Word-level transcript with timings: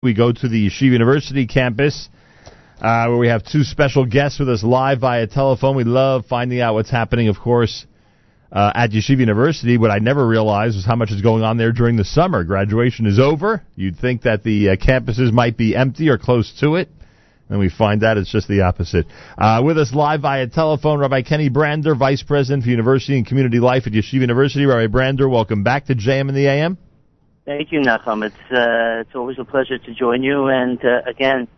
We 0.00 0.14
go 0.14 0.30
to 0.30 0.48
the 0.48 0.68
Yeshiva 0.68 0.92
University 0.92 1.48
campus 1.48 2.08
uh, 2.80 3.06
where 3.08 3.16
we 3.16 3.26
have 3.26 3.44
two 3.44 3.64
special 3.64 4.06
guests 4.06 4.38
with 4.38 4.48
us 4.48 4.62
live 4.62 5.00
via 5.00 5.26
telephone. 5.26 5.74
We 5.74 5.82
love 5.82 6.24
finding 6.26 6.60
out 6.60 6.74
what's 6.74 6.88
happening, 6.88 7.26
of 7.26 7.36
course, 7.40 7.84
uh, 8.52 8.70
at 8.76 8.92
Yeshiva 8.92 9.18
University. 9.18 9.76
What 9.76 9.90
I 9.90 9.98
never 9.98 10.24
realized 10.24 10.76
was 10.76 10.86
how 10.86 10.94
much 10.94 11.10
is 11.10 11.20
going 11.20 11.42
on 11.42 11.56
there 11.56 11.72
during 11.72 11.96
the 11.96 12.04
summer. 12.04 12.44
Graduation 12.44 13.06
is 13.06 13.18
over. 13.18 13.64
You'd 13.74 13.98
think 13.98 14.22
that 14.22 14.44
the 14.44 14.68
uh, 14.68 14.76
campuses 14.76 15.32
might 15.32 15.56
be 15.56 15.74
empty 15.74 16.10
or 16.10 16.16
close 16.16 16.56
to 16.60 16.76
it. 16.76 16.88
And 17.48 17.58
we 17.58 17.68
find 17.68 18.04
out 18.04 18.18
it's 18.18 18.30
just 18.30 18.46
the 18.46 18.60
opposite. 18.60 19.06
Uh, 19.36 19.62
with 19.64 19.78
us 19.78 19.92
live 19.92 20.20
via 20.20 20.46
telephone, 20.46 21.00
Rabbi 21.00 21.22
Kenny 21.22 21.48
Brander, 21.48 21.96
Vice 21.96 22.22
President 22.22 22.62
for 22.62 22.70
University 22.70 23.16
and 23.16 23.26
Community 23.26 23.58
Life 23.58 23.88
at 23.88 23.94
Yeshiva 23.94 24.20
University. 24.20 24.64
Rabbi 24.64 24.86
Brander, 24.86 25.28
welcome 25.28 25.64
back 25.64 25.86
to 25.86 25.96
JM 25.96 26.28
in 26.28 26.36
the 26.36 26.46
AM. 26.46 26.78
Thank 27.48 27.72
you, 27.72 27.80
Nachum. 27.80 28.26
It's 28.26 28.52
uh, 28.52 29.00
it's 29.00 29.14
always 29.14 29.38
a 29.38 29.44
pleasure 29.44 29.78
to 29.78 29.94
join 29.94 30.22
you. 30.22 30.48
And 30.48 30.78
uh, 30.84 31.00
again, 31.06 31.48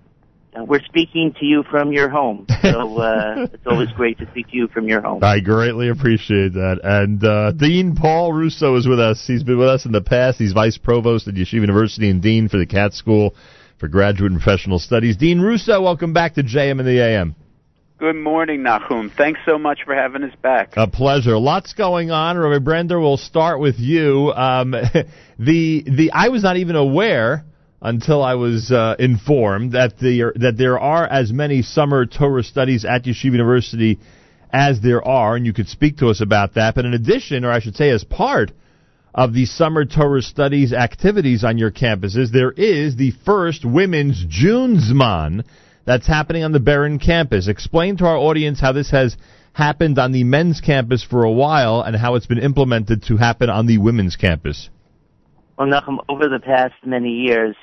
uh, 0.54 0.62
we're 0.62 0.84
speaking 0.84 1.34
to 1.40 1.44
you 1.44 1.64
from 1.68 1.90
your 1.90 2.08
home, 2.08 2.46
so 2.62 2.98
uh, 3.00 3.48
it's 3.52 3.66
always 3.66 3.88
great 3.96 4.16
to 4.18 4.30
speak 4.30 4.46
to 4.50 4.56
you 4.56 4.68
from 4.68 4.86
your 4.86 5.00
home. 5.00 5.24
I 5.24 5.40
greatly 5.40 5.88
appreciate 5.88 6.52
that. 6.52 6.78
And 6.84 7.24
uh, 7.24 7.50
Dean 7.50 7.96
Paul 7.96 8.32
Russo 8.32 8.76
is 8.76 8.86
with 8.86 9.00
us. 9.00 9.24
He's 9.26 9.42
been 9.42 9.58
with 9.58 9.66
us 9.66 9.84
in 9.84 9.90
the 9.90 10.00
past. 10.00 10.38
He's 10.38 10.52
Vice 10.52 10.78
Provost 10.78 11.26
at 11.26 11.34
Yeshiva 11.34 11.54
University 11.54 12.08
and 12.08 12.22
Dean 12.22 12.48
for 12.48 12.58
the 12.58 12.66
Katz 12.66 12.96
School 12.96 13.34
for 13.80 13.88
Graduate 13.88 14.30
and 14.30 14.40
Professional 14.40 14.78
Studies. 14.78 15.16
Dean 15.16 15.40
Russo, 15.40 15.82
welcome 15.82 16.12
back 16.12 16.34
to 16.34 16.44
JM 16.44 16.78
and 16.78 16.86
the 16.86 17.02
AM. 17.02 17.34
Good 18.00 18.16
morning, 18.16 18.62
Nahum. 18.62 19.10
Thanks 19.14 19.40
so 19.44 19.58
much 19.58 19.80
for 19.84 19.94
having 19.94 20.22
us 20.22 20.34
back. 20.40 20.72
A 20.78 20.86
pleasure. 20.86 21.36
Lots 21.36 21.74
going 21.74 22.10
on. 22.10 22.38
Rabbi 22.38 22.58
Brander, 22.58 22.98
we'll 22.98 23.18
start 23.18 23.60
with 23.60 23.78
you. 23.78 24.32
Um, 24.34 24.70
the 25.38 25.84
the 25.86 26.10
I 26.10 26.30
was 26.30 26.42
not 26.42 26.56
even 26.56 26.76
aware 26.76 27.44
until 27.82 28.22
I 28.22 28.36
was 28.36 28.72
uh, 28.72 28.96
informed 28.98 29.72
that 29.72 29.98
the 29.98 30.32
that 30.36 30.56
there 30.56 30.78
are 30.78 31.06
as 31.06 31.30
many 31.30 31.60
summer 31.60 32.06
Torah 32.06 32.42
studies 32.42 32.86
at 32.86 33.04
Yeshiva 33.04 33.32
University 33.32 33.98
as 34.50 34.80
there 34.80 35.06
are, 35.06 35.36
and 35.36 35.44
you 35.44 35.52
could 35.52 35.68
speak 35.68 35.98
to 35.98 36.08
us 36.08 36.22
about 36.22 36.54
that. 36.54 36.74
But 36.74 36.86
in 36.86 36.94
addition, 36.94 37.44
or 37.44 37.52
I 37.52 37.60
should 37.60 37.76
say, 37.76 37.90
as 37.90 38.02
part 38.02 38.50
of 39.14 39.34
the 39.34 39.44
summer 39.44 39.84
Torah 39.84 40.22
studies 40.22 40.72
activities 40.72 41.44
on 41.44 41.58
your 41.58 41.70
campuses, 41.70 42.32
there 42.32 42.52
is 42.52 42.96
the 42.96 43.12
first 43.26 43.62
women's 43.62 44.24
June 44.26 44.78
Zman 44.78 45.44
that's 45.84 46.06
happening 46.06 46.44
on 46.44 46.52
the 46.52 46.58
Beren 46.58 47.02
campus. 47.04 47.48
Explain 47.48 47.96
to 47.98 48.06
our 48.06 48.16
audience 48.16 48.60
how 48.60 48.72
this 48.72 48.90
has 48.90 49.16
happened 49.52 49.98
on 49.98 50.12
the 50.12 50.24
men's 50.24 50.60
campus 50.60 51.02
for 51.02 51.24
a 51.24 51.30
while 51.30 51.82
and 51.82 51.96
how 51.96 52.14
it's 52.14 52.26
been 52.26 52.38
implemented 52.38 53.02
to 53.04 53.16
happen 53.16 53.50
on 53.50 53.66
the 53.66 53.78
women's 53.78 54.16
campus. 54.16 54.70
Well, 55.58 55.68
Nachum, 55.68 55.98
over 56.08 56.28
the 56.28 56.40
past 56.44 56.74
many 56.86 57.10
years, 57.10 57.56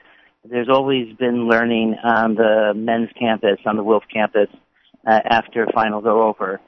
there's 0.43 0.69
always 0.69 1.15
been 1.17 1.47
learning 1.47 1.95
on 2.03 2.35
the 2.35 2.73
men's 2.75 3.09
campus, 3.19 3.59
on 3.65 3.75
the 3.75 3.83
Wilf 3.83 4.03
campus, 4.11 4.49
uh, 5.05 5.19
after 5.25 5.67
finals 5.73 6.05
are 6.05 6.21
over. 6.21 6.59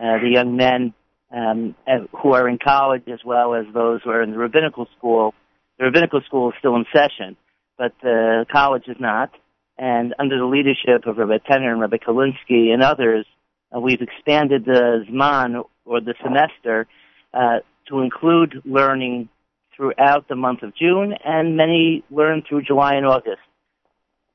Uh, 0.00 0.18
the 0.22 0.30
young 0.32 0.56
men 0.56 0.94
um, 1.34 1.74
uh, 1.86 2.06
who 2.22 2.32
are 2.32 2.48
in 2.48 2.58
college 2.62 3.02
as 3.12 3.20
well 3.24 3.54
as 3.54 3.66
those 3.74 4.00
who 4.02 4.10
are 4.10 4.22
in 4.22 4.30
the 4.30 4.38
rabbinical 4.38 4.86
school, 4.96 5.34
the 5.78 5.84
rabbinical 5.84 6.20
school 6.26 6.50
is 6.50 6.54
still 6.58 6.76
in 6.76 6.84
session, 6.92 7.36
but 7.76 7.92
the 8.02 8.46
college 8.50 8.84
is 8.86 8.96
not 8.98 9.30
and 9.78 10.14
under 10.18 10.38
the 10.38 10.44
leadership 10.44 11.06
of 11.06 11.18
Rabbi 11.18 11.38
Tenner 11.46 11.70
and 11.70 11.80
Rabbi 11.80 11.98
Kalinsky 11.98 12.72
and 12.72 12.82
others, 12.82 13.26
uh, 13.74 13.80
we've 13.80 14.00
expanded 14.00 14.64
the 14.64 15.04
Zman 15.08 15.64
or 15.84 16.00
the 16.00 16.14
semester 16.22 16.86
uh, 17.32 17.58
to 17.88 18.00
include 18.00 18.62
learning 18.64 19.28
throughout 19.76 20.26
the 20.28 20.34
month 20.34 20.62
of 20.62 20.74
June, 20.74 21.14
and 21.24 21.56
many 21.56 22.02
learn 22.10 22.42
through 22.46 22.62
July 22.62 22.94
and 22.94 23.06
August. 23.06 23.38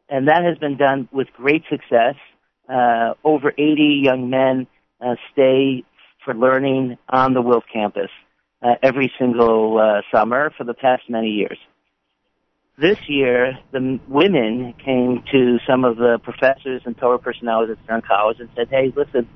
And 0.08 0.30
that 0.30 0.44
has 0.46 0.58
been 0.58 0.78
done 0.78 1.10
with 1.12 1.28
great 1.36 1.64
success. 1.70 2.16
Uh, 2.70 3.14
over 3.26 3.52
80 3.52 4.02
young 4.04 4.30
men 4.30 4.68
uh, 5.02 5.16
stay 5.34 5.84
for 6.24 6.34
learning 6.34 6.98
on 7.10 7.34
the 7.34 7.42
Wilf 7.42 7.66
campus 7.72 8.10
uh, 8.62 8.76
every 8.82 9.12
single 9.20 9.78
uh, 9.78 10.02
summer 10.16 10.52
for 10.58 10.64
the 10.64 10.74
past 10.74 11.04
many 11.10 11.32
years. 11.32 11.58
This 12.78 12.98
year, 13.08 13.60
the 13.72 14.00
women 14.08 14.74
came 14.84 15.24
to 15.32 15.60
some 15.68 15.86
of 15.86 15.98
the 15.98 16.18
professors 16.24 16.82
and 16.86 16.98
Torah 16.98 17.20
personalities 17.20 17.78
at 17.78 17.84
Stern 17.86 18.02
College 18.02 18.40
and 18.40 18.50
said, 18.56 18.68
hey, 18.70 18.92
listen, 18.96 19.28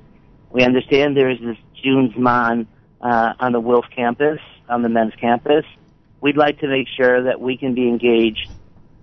we 0.50 0.64
understand 0.64 1.16
there 1.16 1.30
is 1.30 1.38
this 1.38 1.56
June 1.80 2.12
Zman 2.16 2.66
uh, 3.00 3.34
on 3.38 3.52
the 3.52 3.60
Wilf 3.60 3.84
campus, 3.94 4.40
on 4.68 4.82
the 4.82 4.88
men's 4.88 5.14
campus. 5.20 5.64
We'd 6.20 6.36
like 6.36 6.58
to 6.60 6.68
make 6.68 6.88
sure 6.96 7.24
that 7.24 7.40
we 7.40 7.56
can 7.56 7.74
be 7.74 7.86
engaged 7.86 8.50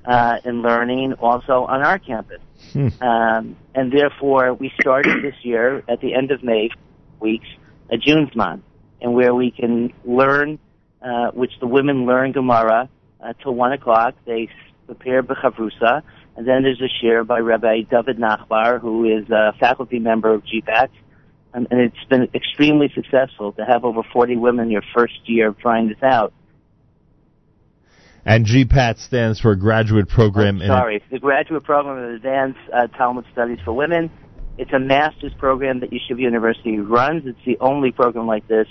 uh, 0.03 0.39
in 0.43 0.61
learning 0.61 1.13
also 1.13 1.63
on 1.63 1.81
our 1.81 1.97
campus. 1.97 2.41
Hmm. 2.73 2.87
Um, 3.01 3.55
and 3.73 3.89
therefore, 3.89 4.53
we 4.53 4.69
started 4.81 5.23
this 5.23 5.35
year 5.43 5.81
at 5.87 6.01
the 6.01 6.13
end 6.13 6.31
of 6.31 6.43
May 6.43 6.71
weeks 7.21 7.47
a 7.89 7.95
June 7.95 8.29
Zman, 8.35 8.61
and 8.99 9.13
where 9.13 9.33
we 9.33 9.51
can 9.51 9.93
learn, 10.03 10.59
uh, 11.01 11.31
which 11.31 11.53
the 11.61 11.67
women 11.67 12.05
learn 12.05 12.33
Gemara, 12.33 12.89
uh, 13.21 13.33
till 13.41 13.53
one 13.53 13.71
o'clock. 13.71 14.15
They 14.25 14.49
prepare 14.85 15.23
b'chavrusa, 15.23 16.03
and 16.35 16.47
then 16.47 16.63
there's 16.63 16.81
a 16.81 16.89
share 17.01 17.23
by 17.23 17.39
Rabbi 17.39 17.81
David 17.81 18.17
Nachbar, 18.17 18.79
who 18.79 19.05
is 19.05 19.29
a 19.29 19.53
faculty 19.59 19.99
member 19.99 20.33
of 20.33 20.43
GPAT. 20.43 20.89
And, 21.53 21.67
and 21.71 21.79
it's 21.79 22.03
been 22.09 22.27
extremely 22.33 22.91
successful 22.93 23.53
to 23.53 23.63
have 23.63 23.85
over 23.85 24.01
40 24.11 24.35
women 24.35 24.69
your 24.69 24.83
first 24.93 25.13
year 25.25 25.49
of 25.49 25.57
trying 25.59 25.87
this 25.87 26.03
out. 26.03 26.33
And 28.25 28.45
GPAT 28.45 28.97
stands 28.99 29.39
for 29.39 29.55
Graduate 29.55 30.09
Program. 30.09 30.59
Oh, 30.61 30.67
sorry, 30.67 31.01
the 31.11 31.19
Graduate 31.19 31.63
Program 31.63 31.97
of 31.97 32.15
Advanced 32.15 32.59
uh, 32.73 32.87
Talmud 32.87 33.25
Studies 33.31 33.59
for 33.63 33.71
Women. 33.71 34.11
It's 34.57 34.73
a 34.73 34.79
master's 34.79 35.33
program 35.37 35.81
that 35.81 35.91
Yeshiva 35.91 36.19
University 36.19 36.79
runs. 36.79 37.23
It's 37.25 37.37
the 37.45 37.57
only 37.59 37.91
program 37.91 38.25
like 38.25 38.47
this 38.47 38.67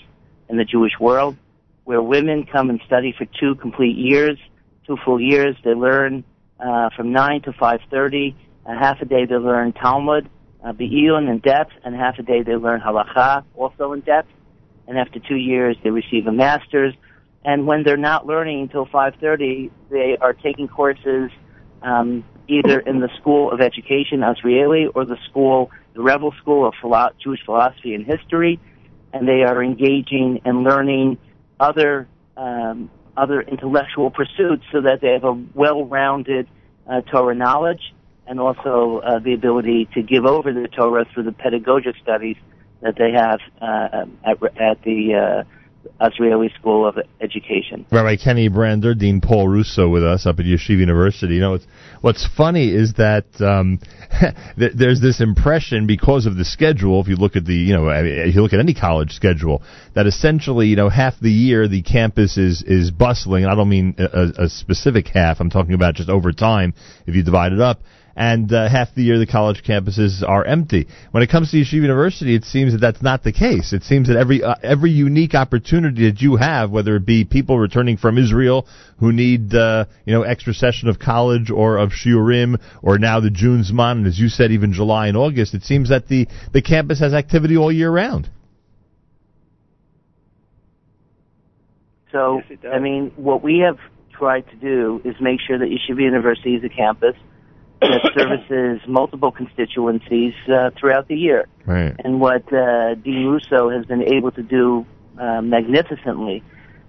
in 0.49 0.56
the 0.56 0.65
Jewish 0.65 0.93
world 0.99 1.37
where 1.84 2.03
women 2.03 2.47
come 2.50 2.71
and 2.71 2.81
study 2.87 3.15
for 3.17 3.27
two 3.39 3.55
complete 3.56 3.97
years, 3.97 4.39
two 4.87 4.97
full 5.05 5.21
years. 5.21 5.56
They 5.65 5.75
learn 5.75 6.25
uh, 6.59 6.91
from 6.97 7.12
9 7.12 7.43
to 7.43 7.53
5.30. 7.53 8.34
A 8.67 8.75
half 8.75 9.00
a 9.00 9.05
day 9.05 9.27
they 9.27 9.34
learn 9.34 9.72
Talmud, 9.72 10.28
uh, 10.65 10.73
b'iyun 10.73 11.31
in 11.31 11.39
depth, 11.39 11.73
and 11.84 11.94
half 11.94 12.19
a 12.19 12.23
day 12.23 12.43
they 12.43 12.56
learn 12.56 12.81
Halacha, 12.81 13.44
also 13.55 13.93
in 13.93 14.00
depth. 14.00 14.31
And 14.87 14.99
after 14.99 15.19
two 15.21 15.37
years, 15.37 15.77
they 15.84 15.91
receive 15.91 16.27
a 16.27 16.33
master's. 16.33 16.94
And 17.44 17.67
when 17.67 17.83
they're 17.83 17.99
not 17.99 18.27
learning 18.27 18.62
until 18.62 18.87
5.30, 18.87 19.71
they 19.91 20.17
are 20.21 20.33
taking 20.33 20.69
courses 20.69 21.31
um, 21.83 22.25
either 22.49 22.81
in 22.81 23.00
the 23.00 23.11
School 23.21 23.53
of 23.53 23.61
Education, 23.61 24.21
Azrieli, 24.21 24.87
or 24.94 25.05
the 25.05 25.19
school, 25.28 25.71
the 25.94 26.03
Revel 26.03 26.33
School 26.41 26.67
of 26.67 26.75
Jewish 27.23 27.41
Philosophy 27.44 27.94
and 27.94 28.06
History, 28.06 28.59
and 29.12 29.28
they 29.28 29.43
are 29.43 29.62
engaging 29.62 30.41
and 30.44 30.65
learning 30.65 31.19
other 31.61 32.09
um, 32.37 32.91
other 33.17 33.41
intellectual 33.41 34.11
pursuits 34.11 34.65
so 34.73 34.81
that 34.81 35.01
they 35.01 35.13
have 35.13 35.25
a 35.25 35.33
well-rounded 35.55 36.49
uh, 36.89 37.01
Torah 37.03 37.35
knowledge 37.35 37.95
and 38.27 38.41
also 38.41 39.01
uh, 39.05 39.21
the 39.21 39.35
ability 39.35 39.89
to 39.95 40.03
give 40.03 40.25
over 40.25 40.53
the 40.53 40.67
Torah 40.67 41.07
through 41.13 41.23
the 41.23 41.33
pedagogic 41.33 41.95
studies 42.03 42.37
that 42.81 42.97
they 42.97 43.13
have 43.13 43.39
uh, 43.61 44.07
at, 44.25 44.43
at 44.61 44.83
the 44.83 45.45
Azrieli 46.00 46.53
School 46.59 46.87
of 46.87 46.99
Education. 47.21 47.87
Rabbi 47.91 48.16
Kenny 48.16 48.49
Brander, 48.49 48.94
Dean 48.94 49.21
Paul 49.21 49.49
Russo 49.49 49.88
with 49.88 50.05
us 50.05 50.27
up 50.27 50.38
at 50.41 50.44
Yeshiva 50.44 50.81
University. 50.81 51.34
You 51.34 51.41
know, 51.41 51.59
what's, 52.00 52.27
funny 52.37 52.75
is 52.75 52.94
that 52.94 53.27
um, 53.41 53.78
there's 54.56 55.00
this 55.00 55.21
impression 55.21 55.87
because 55.87 56.27
of 56.27 56.37
the 56.37 56.44
schedule. 56.44 57.00
If 57.00 57.09
you 57.09 57.16
look 57.16 57.37
at 57.37 57.44
the, 57.44 57.55
you 57.55 57.75
know, 57.75 57.88
if 57.88 58.34
you 58.34 58.43
look 58.43 58.53
at 58.53 58.60
any 58.60 58.75
college 58.75 59.12
schedule, 59.12 59.62
that 59.94 60.06
essentially, 60.06 60.66
you 60.66 60.77
know, 60.77 60.88
half 60.88 61.15
the 61.21 61.31
year 61.31 61.69
the 61.69 61.82
campus 61.82 62.37
is 62.37 62.62
is 62.62 62.91
bustling. 62.91 63.47
I 63.47 63.55
don't 63.55 63.69
mean 63.69 63.94
a, 63.99 64.44
a 64.44 64.49
specific 64.49 65.09
half. 65.09 65.38
I'm 65.38 65.50
talking 65.50 65.75
about 65.75 65.94
just 65.94 66.09
over 66.09 66.32
time. 66.32 66.75
If 67.06 67.15
you 67.15 67.22
divide 67.22 67.53
it 67.53 67.61
up 67.61 67.81
and 68.17 68.53
uh, 68.53 68.69
half 68.69 68.94
the 68.94 69.03
year 69.03 69.19
the 69.19 69.27
college 69.27 69.62
campuses 69.65 70.23
are 70.27 70.44
empty. 70.44 70.87
When 71.11 71.23
it 71.23 71.31
comes 71.31 71.50
to 71.50 71.56
Yeshiva 71.56 71.83
University, 71.83 72.35
it 72.35 72.44
seems 72.44 72.73
that 72.73 72.79
that's 72.79 73.03
not 73.03 73.23
the 73.23 73.33
case. 73.33 73.73
It 73.73 73.83
seems 73.83 74.09
that 74.09 74.17
every 74.17 74.43
uh, 74.43 74.55
every 74.62 74.91
unique 74.91 75.35
opportunity 75.35 76.11
that 76.11 76.21
you 76.21 76.37
have, 76.37 76.71
whether 76.71 76.97
it 76.97 77.06
be 77.06 77.25
people 77.25 77.59
returning 77.59 77.97
from 77.97 78.19
Israel 78.19 78.67
who 79.00 79.12
need 79.12 79.55
uh, 79.55 79.87
you 80.05 80.12
know 80.12 80.23
extra 80.23 80.55
session 80.55 80.88
of 80.88 80.99
college 80.99 81.50
or 81.50 81.79
of 81.79 81.91
shiurim, 81.91 82.61
or 82.83 82.99
now 82.99 83.21
the 83.21 83.31
June 83.31 83.65
Zman, 83.65 83.99
and 83.99 84.06
as 84.06 84.19
you 84.19 84.29
said, 84.29 84.53
even 84.53 84.73
July 84.73 85.09
and 85.09 85.17
August, 85.17 85.55
it 85.55 85.62
seems 85.62 85.88
that 85.88 86.09
the 86.09 86.27
the 86.53 86.62
campus 86.62 87.00
has 87.00 87.15
activity 87.15 87.56
all 87.56 87.73
year 87.73 87.91
round. 87.91 88.31
So, 92.12 92.43
yes, 92.49 92.61
I 92.73 92.79
mean, 92.79 93.11
what 93.17 93.43
we 93.43 93.59
have 93.67 93.79
tried 94.12 94.49
to 94.50 94.56
do 94.56 95.03
is 95.05 95.17
make 95.21 95.41
sure 95.41 95.59
that 95.59 95.69
Yeshiva 95.69 96.00
University 96.00 96.55
is 96.55 96.62
a 96.62 96.69
campus 96.69 97.17
that 97.89 98.13
services 98.17 98.81
multiple 98.89 99.31
constituencies 99.31 100.35
uh, 100.49 100.71
throughout 100.79 101.09
the 101.09 101.17
year. 101.17 101.47
Right. 101.65 101.95
And 102.05 102.21
what 102.21 102.53
uh, 102.53 102.95
Dean 102.95 103.27
Russo 103.27 103.71
has 103.71 103.87
been 103.87 104.03
able 104.03 104.31
to 104.33 104.43
do 104.43 104.87
uh, 105.19 105.41
magnificently, 105.43 106.43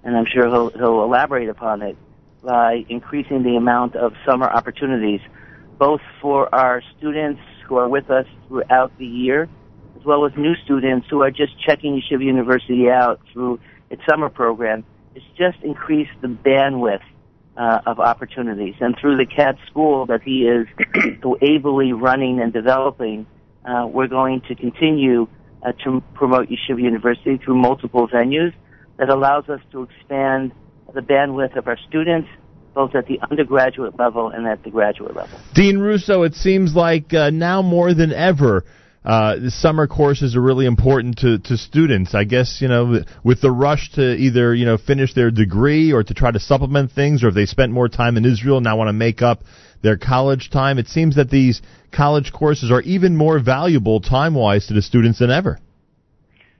and 0.04 0.16
I'm 0.16 0.26
sure 0.26 0.48
he'll, 0.48 0.70
he'll 0.70 1.02
elaborate 1.04 1.48
upon 1.48 1.82
it, 1.82 1.96
by 2.42 2.84
increasing 2.88 3.42
the 3.42 3.56
amount 3.56 3.96
of 3.96 4.12
summer 4.24 4.46
opportunities, 4.46 5.20
both 5.78 6.00
for 6.22 6.54
our 6.54 6.82
students 6.96 7.40
who 7.66 7.76
are 7.76 7.88
with 7.88 8.10
us 8.10 8.26
throughout 8.46 8.96
the 8.98 9.06
year, 9.06 9.48
as 9.98 10.04
well 10.04 10.24
as 10.26 10.32
new 10.36 10.54
students 10.64 11.06
who 11.10 11.22
are 11.22 11.30
just 11.30 11.52
checking 11.66 12.00
Yeshiva 12.00 12.24
University 12.24 12.88
out 12.88 13.20
through 13.32 13.58
its 13.90 14.02
summer 14.08 14.28
program. 14.28 14.84
It's 15.14 15.24
just 15.36 15.58
increased 15.62 16.12
the 16.20 16.28
bandwidth 16.28 17.02
uh, 17.56 17.80
of 17.86 17.98
opportunities. 17.98 18.74
And 18.80 18.96
through 19.00 19.16
the 19.16 19.26
Katz 19.26 19.58
school 19.68 20.06
that 20.06 20.22
he 20.22 20.46
is 20.46 20.66
so 21.22 21.38
ably 21.42 21.92
running 21.92 22.40
and 22.40 22.52
developing, 22.52 23.26
uh, 23.64 23.86
we're 23.86 24.08
going 24.08 24.42
to 24.48 24.54
continue 24.54 25.26
uh, 25.62 25.72
to 25.84 26.02
promote 26.14 26.48
Yeshiva 26.48 26.80
University 26.80 27.38
through 27.38 27.56
multiple 27.56 28.08
venues 28.08 28.52
that 28.98 29.08
allows 29.08 29.48
us 29.48 29.60
to 29.72 29.82
expand 29.82 30.52
the 30.94 31.00
bandwidth 31.00 31.56
of 31.56 31.66
our 31.66 31.78
students 31.88 32.28
both 32.74 32.94
at 32.94 33.06
the 33.06 33.18
undergraduate 33.30 33.98
level 33.98 34.28
and 34.28 34.46
at 34.46 34.62
the 34.62 34.70
graduate 34.70 35.16
level. 35.16 35.38
Dean 35.54 35.78
Russo, 35.78 36.22
it 36.24 36.34
seems 36.34 36.74
like 36.74 37.14
uh, 37.14 37.30
now 37.30 37.62
more 37.62 37.94
than 37.94 38.12
ever, 38.12 38.66
uh, 39.06 39.36
the 39.36 39.52
summer 39.52 39.86
courses 39.86 40.34
are 40.34 40.42
really 40.42 40.66
important 40.66 41.18
to, 41.18 41.38
to 41.38 41.56
students. 41.56 42.12
I 42.14 42.24
guess 42.24 42.58
you 42.60 42.66
know 42.66 43.04
with 43.22 43.40
the 43.40 43.52
rush 43.52 43.92
to 43.92 44.02
either 44.16 44.52
you 44.52 44.66
know 44.66 44.76
finish 44.76 45.14
their 45.14 45.30
degree 45.30 45.92
or 45.92 46.02
to 46.02 46.12
try 46.12 46.32
to 46.32 46.40
supplement 46.40 46.90
things, 46.90 47.22
or 47.22 47.28
if 47.28 47.34
they 47.34 47.46
spent 47.46 47.70
more 47.70 47.88
time 47.88 48.16
in 48.16 48.24
Israel 48.24 48.56
and 48.56 48.64
now 48.64 48.76
want 48.76 48.88
to 48.88 48.92
make 48.92 49.22
up 49.22 49.42
their 49.80 49.96
college 49.96 50.50
time. 50.50 50.78
It 50.78 50.88
seems 50.88 51.14
that 51.14 51.30
these 51.30 51.62
college 51.92 52.32
courses 52.32 52.72
are 52.72 52.80
even 52.82 53.16
more 53.16 53.38
valuable 53.38 54.00
time 54.00 54.34
wise 54.34 54.66
to 54.66 54.74
the 54.74 54.82
students 54.82 55.20
than 55.20 55.30
ever. 55.30 55.60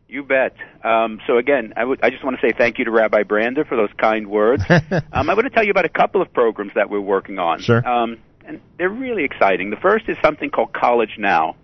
You 0.09 0.23
bet. 0.23 0.55
Um, 0.85 1.21
so 1.27 1.39
again, 1.39 1.73
I, 1.77 1.81
w- 1.81 1.99
I 2.01 2.11
just 2.11 2.23
want 2.23 2.39
to 2.41 2.47
say 2.47 2.55
thank 2.57 2.79
you 2.79 2.85
to 2.85 2.93
Rabbi 2.93 3.25
Brander 3.25 3.65
for 3.65 3.77
those 3.77 3.91
kind 3.99 4.29
words. 4.29 4.63
um, 4.69 5.29
I 5.29 5.35
want 5.35 5.47
to 5.47 5.51
tell 5.51 5.65
you 5.65 5.73
about 5.73 5.85
a 5.85 5.91
couple 5.91 6.23
of 6.23 6.33
programs 6.33 6.73
that 6.77 6.89
we're 6.89 7.01
working 7.01 7.41
on. 7.41 7.61
Sure. 7.61 7.85
Um, 7.87 8.19
and 8.47 8.61
they're 8.79 8.89
really 8.89 9.25
exciting. 9.25 9.71
The 9.71 9.77
first 9.77 10.09
is 10.09 10.17
something 10.25 10.51
called 10.51 10.73
College 10.73 11.17
Now. 11.19 11.57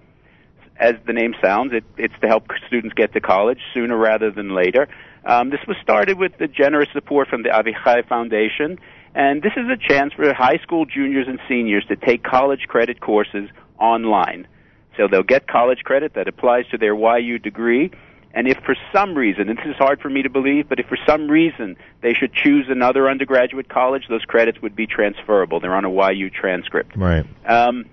As 0.77 0.95
the 1.07 1.13
name 1.13 1.35
sounds, 1.43 1.73
it, 1.73 1.85
it's 1.97 2.15
to 2.23 2.27
help 2.27 2.47
students 2.67 2.95
get 2.95 3.13
to 3.13 3.21
college 3.21 3.61
sooner 3.75 3.97
rather 3.97 4.31
than 4.31 4.55
later. 4.55 4.89
Um, 5.25 5.51
this 5.51 5.61
was 5.69 5.77
started 5.83 6.19
with 6.19 6.37
the 6.39 6.49
generous 6.49 6.89
support 6.93 7.29
from 7.29 7.43
the 7.43 7.51
Avichai 7.51 8.09
Foundation, 8.09 8.79
and 9.15 9.43
this 9.43 9.53
is 9.57 9.67
a 9.69 9.77
chance 9.77 10.13
for 10.15 10.33
high 10.35 10.59
school 10.63 10.85
juniors 10.85 11.29
and 11.29 11.39
seniors 11.49 11.85
to 11.87 11.97
take 11.97 12.25
college 12.25 12.67
credit 12.67 13.01
courses 13.01 13.49
online. 13.79 14.49
So 14.97 15.09
they'll 15.09 15.23
get 15.23 15.47
college 15.47 15.81
credit 15.85 16.15
that 16.15 16.29
applies 16.29 16.67
to 16.71 16.79
their 16.79 16.95
YU 16.95 17.39
degree 17.39 17.91
and 18.35 18.49
if 18.49 18.59
for 18.65 18.75
some 18.93 19.15
reason, 19.15 19.49
and 19.49 19.59
this 19.59 19.67
is 19.67 19.77
hard 19.77 20.01
for 20.01 20.09
me 20.09 20.23
to 20.23 20.31
believe, 20.31 20.69
but 20.69 20.81
if 20.81 20.87
for 20.87 20.99
some 21.07 21.29
reason 21.29 21.77
they 22.01 22.15
should 22.15 22.33
choose 22.33 22.67
another 22.69 23.09
undergraduate 23.09 23.69
college, 23.69 24.05
those 24.09 24.25
credits 24.25 24.61
would 24.63 24.75
be 24.75 24.87
transferable. 24.87 25.61
They're 25.61 25.75
on 25.75 25.85
a 25.85 26.13
YU 26.13 26.31
transcript. 26.31 26.97
Right. 26.97 27.27
Um, 27.47 27.87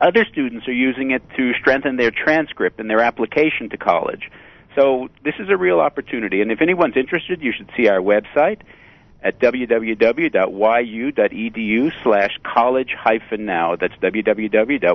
other 0.00 0.24
students 0.30 0.66
are 0.68 0.72
using 0.72 1.10
it 1.10 1.22
to 1.36 1.52
strengthen 1.60 1.96
their 1.96 2.10
transcript 2.10 2.80
and 2.80 2.88
their 2.88 3.00
application 3.00 3.68
to 3.70 3.76
college. 3.76 4.30
So 4.76 5.08
this 5.24 5.34
is 5.38 5.48
a 5.50 5.56
real 5.56 5.80
opportunity. 5.80 6.40
And 6.40 6.52
if 6.52 6.60
anyone's 6.60 6.96
interested, 6.96 7.42
you 7.42 7.52
should 7.56 7.70
see 7.76 7.88
our 7.88 8.00
website 8.00 8.60
at 9.22 9.40
www.yu.edu 9.40 10.32
slash 12.04 12.38
college 12.44 12.94
hyphen 12.96 13.44
now. 13.44 13.74
That's 13.76 13.94
www.yu.edu 13.94 14.88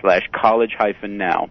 slash 0.00 0.22
college 0.32 0.74
hyphen 0.78 1.18
now. 1.18 1.50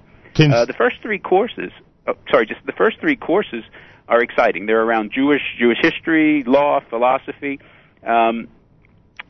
Uh, 0.51 0.65
the 0.65 0.73
first 0.73 0.95
three 1.03 1.19
courses, 1.19 1.71
oh, 2.07 2.15
sorry, 2.31 2.47
just 2.47 2.65
the 2.65 2.71
first 2.71 2.99
three 2.99 3.15
courses 3.15 3.63
are 4.07 4.21
exciting. 4.23 4.65
They're 4.65 4.81
around 4.81 5.11
Jewish 5.13 5.43
Jewish 5.59 5.77
history, 5.81 6.43
law, 6.45 6.79
philosophy, 6.89 7.59
um, 8.05 8.47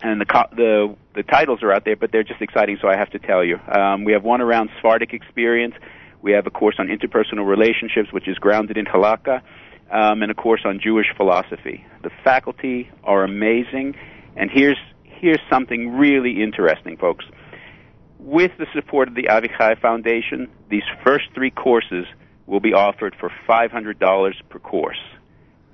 and 0.02 0.20
the 0.22 0.26
the 0.56 0.96
the 1.16 1.24
titles 1.24 1.62
are 1.64 1.72
out 1.72 1.86
there, 1.86 1.96
but 1.96 2.12
they're 2.12 2.24
just 2.24 2.42
exciting. 2.42 2.78
So 2.82 2.88
I 2.88 2.98
have 2.98 3.12
to 3.12 3.20
tell 3.20 3.44
you, 3.44 3.60
um, 3.68 4.04
we 4.04 4.14
have 4.14 4.24
one 4.24 4.42
around 4.42 4.70
Sephardic 4.76 5.14
experience. 5.14 5.76
We 6.22 6.32
have 6.32 6.48
a 6.48 6.52
course 6.52 6.76
on 6.80 6.88
interpersonal 6.88 7.46
relationships, 7.48 8.12
which 8.12 8.28
is 8.28 8.38
grounded 8.38 8.78
in 8.78 8.86
halakha, 8.86 9.42
um, 9.92 10.22
and 10.22 10.32
a 10.32 10.34
course 10.34 10.62
on 10.66 10.80
Jewish 10.82 11.08
philosophy. 11.18 11.86
The 12.02 12.12
faculty 12.24 12.90
are 13.04 13.24
amazing, 13.24 13.96
and 14.36 14.50
here's 14.52 14.80
here's 15.04 15.42
something 15.50 15.98
really 15.98 16.42
interesting, 16.42 16.98
folks 16.98 17.26
with 18.24 18.52
the 18.58 18.66
support 18.74 19.10
of 19.10 19.16
the 19.16 19.24
Avichai 19.24 19.80
Foundation, 19.82 20.50
these 20.70 20.84
first 21.06 21.26
three 21.36 21.52
courses 21.52 22.06
will 22.48 22.62
be 22.62 22.74
offered 22.74 23.16
for 23.20 23.30
$500 23.48 24.34
per 24.50 24.60
course, 24.60 25.00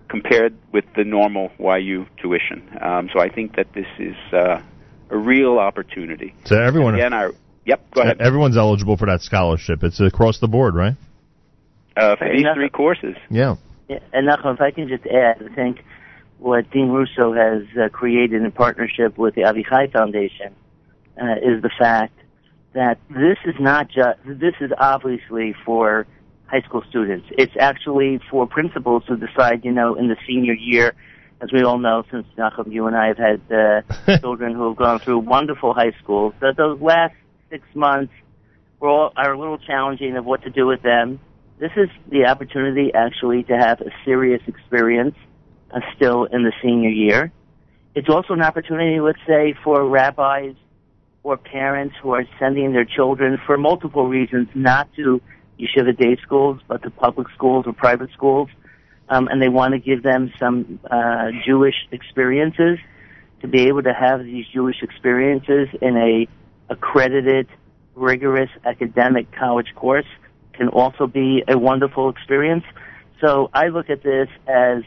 compared 0.09 0.55
with 0.73 0.85
the 0.95 1.03
normal 1.03 1.51
YU 1.59 2.05
tuition. 2.17 2.67
Um, 2.81 3.09
so 3.13 3.19
I 3.19 3.29
think 3.29 3.55
that 3.55 3.71
this 3.73 3.85
is 3.97 4.15
uh, 4.33 4.61
a 5.09 5.17
real 5.17 5.59
opportunity. 5.59 6.35
So 6.45 6.59
everyone, 6.59 6.95
again, 6.95 7.13
our 7.13 7.33
yep, 7.65 7.89
go 7.91 8.01
ahead. 8.01 8.19
Everyone's 8.19 8.57
eligible 8.57 8.97
for 8.97 9.05
that 9.05 9.21
scholarship. 9.21 9.83
It's 9.83 9.99
across 9.99 10.39
the 10.39 10.47
board, 10.47 10.75
right? 10.75 10.95
Uh, 11.95 12.15
for 12.15 12.29
these 12.33 12.45
three 12.53 12.69
courses. 12.69 13.15
Yeah. 13.29 13.55
yeah. 13.87 13.99
And 14.13 14.27
Nachum, 14.27 14.55
if 14.55 14.61
I 14.61 14.71
can 14.71 14.87
just 14.87 15.05
add, 15.05 15.43
I 15.43 15.53
think 15.53 15.83
what 16.37 16.69
Dean 16.71 16.89
Russo 16.89 17.33
has 17.33 17.63
uh, 17.77 17.89
created 17.89 18.41
in 18.41 18.51
partnership 18.51 19.17
with 19.17 19.35
the 19.35 19.41
Avichai 19.41 19.91
Foundation 19.91 20.55
uh, 21.21 21.35
is 21.43 21.61
the 21.61 21.71
fact 21.77 22.13
that 22.73 22.99
this 23.09 23.37
is 23.45 23.55
not 23.59 23.89
just, 23.89 24.19
this 24.25 24.53
is 24.61 24.71
obviously 24.77 25.53
for 25.65 26.07
high 26.49 26.61
school 26.61 26.83
students. 26.89 27.27
It's 27.37 27.53
actually 27.59 28.19
for 28.29 28.47
principals 28.47 29.03
who 29.07 29.17
decide, 29.17 29.63
you 29.63 29.71
know, 29.71 29.95
in 29.95 30.07
the 30.07 30.17
senior 30.27 30.53
year, 30.53 30.95
as 31.41 31.51
we 31.51 31.63
all 31.63 31.77
know, 31.77 32.03
since 32.11 32.25
Nachum, 32.37 32.71
you 32.71 32.87
and 32.87 32.95
I 32.95 33.07
have 33.07 33.17
had 33.17 33.41
uh, 33.51 34.17
children 34.19 34.55
who 34.55 34.67
have 34.69 34.77
gone 34.77 34.99
through 34.99 35.19
wonderful 35.19 35.73
high 35.73 35.93
schools, 36.03 36.33
that 36.41 36.57
those 36.57 36.81
last 36.81 37.13
six 37.49 37.63
months 37.75 38.13
were 38.79 38.89
all, 38.89 39.13
are 39.15 39.33
a 39.33 39.39
little 39.39 39.59
challenging 39.59 40.17
of 40.17 40.25
what 40.25 40.41
to 40.43 40.49
do 40.49 40.65
with 40.65 40.81
them. 40.81 41.19
This 41.59 41.71
is 41.77 41.89
the 42.09 42.25
opportunity 42.25 42.91
actually 42.93 43.43
to 43.43 43.57
have 43.57 43.81
a 43.81 43.91
serious 44.05 44.41
experience 44.47 45.15
uh, 45.71 45.81
still 45.95 46.25
in 46.25 46.43
the 46.43 46.53
senior 46.63 46.89
year. 46.89 47.31
It's 47.95 48.09
also 48.09 48.33
an 48.33 48.41
opportunity, 48.41 48.99
let's 48.99 49.19
say, 49.27 49.55
for 49.63 49.87
rabbis 49.87 50.55
or 51.23 51.37
parents 51.37 51.95
who 52.01 52.11
are 52.11 52.23
sending 52.39 52.71
their 52.71 52.85
children 52.85 53.39
for 53.45 53.57
multiple 53.57 54.07
reasons 54.07 54.47
not 54.55 54.91
to 54.95 55.21
yeshiva 55.59 55.97
day 55.97 56.17
schools, 56.21 56.59
but 56.67 56.81
to 56.83 56.89
public 56.89 57.27
schools 57.35 57.65
or 57.67 57.73
private 57.73 58.11
schools, 58.13 58.49
um, 59.09 59.27
and 59.27 59.41
they 59.41 59.49
want 59.49 59.73
to 59.73 59.79
give 59.79 60.03
them 60.03 60.31
some 60.39 60.79
uh, 60.89 61.31
Jewish 61.45 61.75
experiences 61.91 62.79
to 63.41 63.47
be 63.47 63.67
able 63.67 63.83
to 63.83 63.93
have 63.93 64.23
these 64.23 64.45
Jewish 64.53 64.81
experiences 64.81 65.67
in 65.81 65.97
a 65.97 66.27
accredited, 66.71 67.47
rigorous 67.95 68.49
academic 68.65 69.31
college 69.31 69.73
course 69.75 70.05
can 70.53 70.67
also 70.69 71.07
be 71.07 71.43
a 71.47 71.57
wonderful 71.57 72.09
experience. 72.09 72.63
So 73.21 73.49
I 73.53 73.67
look 73.67 73.89
at 73.89 74.03
this 74.03 74.29
as 74.47 74.83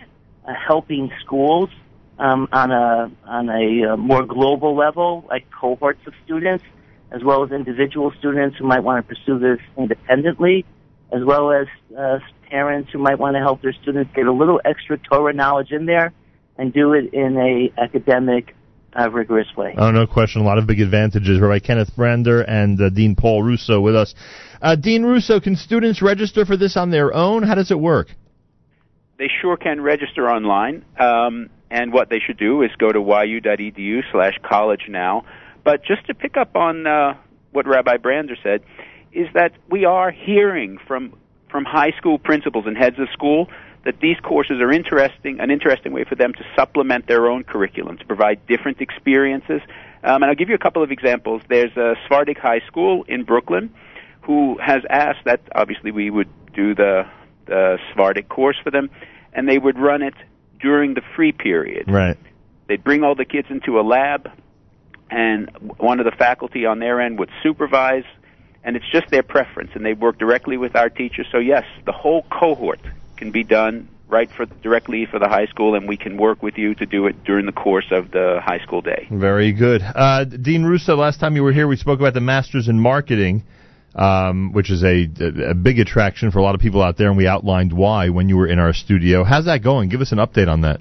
uh, 0.46 0.52
helping 0.54 1.11
schools 1.25 1.70
um, 2.18 2.49
on 2.52 2.70
a 2.70 3.11
on 3.26 3.49
a 3.49 3.92
uh, 3.92 3.96
more 3.96 4.25
global 4.25 4.76
level, 4.76 5.25
like 5.28 5.50
cohorts 5.50 6.06
of 6.06 6.14
students, 6.25 6.64
as 7.12 7.23
well 7.23 7.45
as 7.45 7.52
individual 7.52 8.12
students 8.19 8.57
who 8.59 8.66
might 8.66 8.81
want 8.81 9.07
to 9.07 9.14
pursue 9.14 9.38
this 9.38 9.59
independently, 9.76 10.64
as 11.12 11.23
well 11.25 11.52
as 11.52 11.66
uh, 11.97 12.19
parents 12.49 12.90
who 12.92 12.99
might 12.99 13.19
want 13.19 13.37
to 13.37 13.40
help 13.40 13.61
their 13.62 13.75
students 13.83 14.11
get 14.14 14.26
a 14.26 14.33
little 14.33 14.61
extra 14.64 14.97
Torah 14.99 15.33
knowledge 15.33 15.71
in 15.71 15.87
there 15.87 16.12
and 16.57 16.73
do 16.73 16.95
it 16.95 17.12
in 17.12 17.37
a 17.37 17.81
academic, 17.81 18.54
uh, 18.99 19.11
rigorous 19.11 19.49
way. 19.57 19.75
Oh, 19.76 19.90
no 19.90 20.07
question. 20.07 20.42
A 20.42 20.45
lot 20.45 20.59
of 20.59 20.66
big 20.66 20.81
advantages. 20.81 21.40
Rabbi 21.40 21.59
Kenneth 21.59 21.95
Brander 21.97 22.42
and 22.42 22.81
uh, 22.81 22.88
Dean 22.88 23.14
Paul 23.14 23.42
Russo 23.42 23.81
with 23.81 23.97
us. 23.97 24.14
Uh, 24.61 24.76
Dean 24.76 25.02
Russo, 25.02 25.40
can 25.40 25.57
students 25.57 26.02
register 26.02 26.45
for 26.45 26.57
this 26.57 26.76
on 26.76 26.90
their 26.90 27.12
own? 27.14 27.42
How 27.42 27.54
does 27.54 27.71
it 27.71 27.78
work? 27.78 28.09
They 29.19 29.28
sure 29.40 29.57
can 29.57 29.81
register 29.81 30.28
online. 30.28 30.85
Um, 30.99 31.50
and 31.71 31.92
what 31.92 32.11
they 32.11 32.19
should 32.19 32.38
do 32.38 32.62
is 32.62 32.71
go 32.78 32.92
to 32.92 33.00
yu.edu 33.00 34.00
slash 34.12 34.35
college 34.42 34.87
now. 34.88 35.25
But 35.64 35.85
just 35.85 36.07
to 36.07 36.14
pick 36.14 36.37
up 36.37 36.57
on 36.57 36.87
uh, 36.87 37.16
what 37.52 37.66
Rabbi 37.66 37.97
Brander 37.99 38.37
said, 38.42 38.62
is 39.12 39.28
that 39.35 39.52
we 39.69 39.85
are 39.85 40.11
hearing 40.11 40.78
from 40.87 41.14
from 41.50 41.64
high 41.66 41.92
school 41.99 42.19
principals 42.19 42.64
and 42.66 42.76
heads 42.78 42.99
of 42.99 43.09
school 43.12 43.47
that 43.85 44.00
these 44.00 44.16
courses 44.23 44.61
are 44.61 44.73
interesting, 44.73 45.38
an 45.40 45.50
interesting 45.50 45.92
way 45.92 46.04
for 46.04 46.14
them 46.14 46.33
to 46.33 46.45
supplement 46.57 47.07
their 47.07 47.26
own 47.26 47.45
curriculum, 47.45 47.99
to 47.99 48.07
provide 48.07 48.47
different 48.47 48.81
experiences. 48.81 49.61
Um, 50.04 50.23
and 50.23 50.25
I'll 50.25 50.35
give 50.35 50.49
you 50.49 50.54
a 50.54 50.59
couple 50.59 50.83
of 50.83 50.90
examples. 50.90 51.42
There's 51.49 51.76
a 51.76 51.95
Sephardic 52.02 52.38
High 52.38 52.61
School 52.66 53.04
in 53.09 53.25
Brooklyn 53.25 53.75
who 54.23 54.57
has 54.59 54.83
asked 54.88 55.25
that 55.25 55.40
obviously 55.54 55.90
we 55.90 56.11
would 56.11 56.28
do 56.54 56.75
the, 56.75 57.02
the 57.47 57.78
Sephardic 57.88 58.28
course 58.28 58.57
for 58.62 58.71
them, 58.71 58.88
and 59.33 59.49
they 59.49 59.59
would 59.59 59.78
run 59.78 60.02
it 60.02 60.14
during 60.61 60.95
the 60.95 61.02
free 61.16 61.33
period. 61.33 61.90
Right. 61.90 62.16
They'd 62.69 62.85
bring 62.85 63.02
all 63.02 63.16
the 63.16 63.25
kids 63.25 63.49
into 63.50 63.81
a 63.81 63.83
lab, 63.83 64.31
and 65.12 65.50
one 65.76 66.00
of 66.00 66.07
the 66.07 66.11
faculty 66.11 66.64
on 66.64 66.78
their 66.78 67.00
end 67.00 67.19
would 67.19 67.31
supervise, 67.42 68.04
and 68.64 68.76
it's 68.76 68.90
just 68.90 69.11
their 69.11 69.23
preference, 69.23 69.71
and 69.75 69.85
they 69.85 69.92
work 69.92 70.19
directly 70.19 70.57
with 70.57 70.75
our 70.75 70.88
teachers. 70.88 71.26
So 71.31 71.38
yes, 71.38 71.64
the 71.85 71.92
whole 71.92 72.25
cohort 72.31 72.81
can 73.16 73.31
be 73.31 73.45
done 73.45 73.88
right 74.09 74.31
for 74.31 74.47
directly 74.47 75.07
for 75.07 75.19
the 75.19 75.28
high 75.28 75.47
school, 75.47 75.75
and 75.75 75.87
we 75.87 75.99
can 75.99 76.16
work 76.16 76.42
with 76.42 76.57
you 76.57 76.75
to 76.76 76.87
do 76.87 77.07
it 77.07 77.25
during 77.25 77.45
the 77.45 77.52
course 77.52 77.87
of 77.90 78.11
the 78.11 78.40
high 78.42 78.59
school 78.61 78.81
day. 78.81 79.07
Very 79.11 79.52
good, 79.52 79.83
uh, 79.83 80.25
Dean 80.25 80.64
Russo. 80.64 80.97
Last 80.97 81.21
time 81.21 81.37
you 81.37 81.42
were 81.42 81.52
here, 81.52 81.69
we 81.69 81.76
spoke 81.76 82.00
about 82.00 82.14
the 82.14 82.21
Masters 82.21 82.69
in 82.69 82.81
Marketing. 82.81 83.45
Um, 83.95 84.54
which 84.54 84.71
is 84.71 84.83
a, 84.83 85.07
a 85.50 85.54
big 85.54 85.78
attraction 85.78 86.31
for 86.31 86.38
a 86.38 86.42
lot 86.42 86.54
of 86.54 86.62
people 86.62 86.83
out 86.83 86.97
there, 86.97 87.09
and 87.09 87.16
we 87.19 87.26
outlined 87.26 87.75
why 87.75 88.09
when 88.09 88.26
you 88.31 88.38
were 88.38 88.47
in 88.47 88.59
our 88.59 88.73
studio. 88.73 89.23
How's 89.23 89.45
that 89.45 89.62
going? 89.62 89.90
Give 89.90 90.00
us 90.00 90.12
an 90.12 90.19
update 90.19 90.49
on 90.49 90.62
that. 90.62 90.81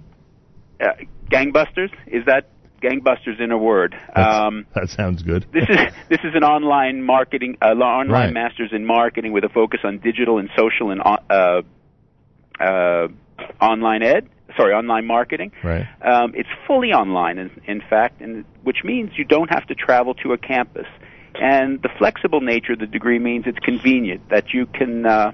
Uh, 0.79 0.93
gangbusters 1.29 1.91
is 2.07 2.23
that 2.27 2.47
gangbusters 2.81 3.39
in 3.39 3.51
a 3.51 3.57
word? 3.57 3.95
Um, 4.15 4.65
that 4.75 4.89
sounds 4.89 5.23
good. 5.23 5.45
this 5.53 5.69
is 5.69 5.77
this 6.09 6.19
is 6.23 6.35
an 6.35 6.43
online 6.43 7.03
marketing, 7.03 7.57
uh, 7.61 7.67
online 7.67 8.09
right. 8.09 8.33
masters 8.33 8.71
in 8.73 8.85
marketing 8.85 9.31
with 9.31 9.43
a 9.43 9.49
focus 9.49 9.81
on 9.83 9.99
digital 9.99 10.37
and 10.39 10.49
social 10.57 10.91
and 10.91 11.01
uh, 11.01 11.61
uh, 12.59 13.07
online 13.61 14.03
ed. 14.03 14.29
Sorry, 14.57 14.73
online 14.73 15.05
marketing. 15.05 15.53
Right. 15.63 15.87
Um, 16.01 16.33
it's 16.35 16.49
fully 16.67 16.91
online, 16.91 17.37
in, 17.37 17.61
in 17.65 17.81
fact, 17.89 18.19
and 18.19 18.43
which 18.63 18.83
means 18.83 19.11
you 19.15 19.23
don't 19.23 19.49
have 19.49 19.65
to 19.67 19.75
travel 19.75 20.13
to 20.15 20.33
a 20.33 20.37
campus. 20.37 20.87
And 21.35 21.81
the 21.81 21.89
flexible 21.97 22.41
nature 22.41 22.73
of 22.73 22.79
the 22.79 22.85
degree 22.85 23.17
means 23.17 23.45
it's 23.47 23.59
convenient 23.59 24.29
that 24.29 24.53
you 24.53 24.65
can 24.65 25.05
uh, 25.05 25.31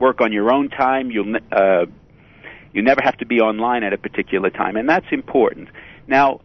work 0.00 0.20
on 0.20 0.32
your 0.32 0.52
own 0.52 0.68
time. 0.68 1.12
You'll 1.12 1.36
uh, 1.52 1.86
you 2.72 2.82
never 2.82 3.00
have 3.02 3.16
to 3.18 3.26
be 3.26 3.40
online 3.40 3.84
at 3.84 3.92
a 3.92 3.98
particular 3.98 4.50
time, 4.50 4.76
and 4.76 4.88
that's 4.88 5.06
important. 5.10 5.68
Now, 6.06 6.40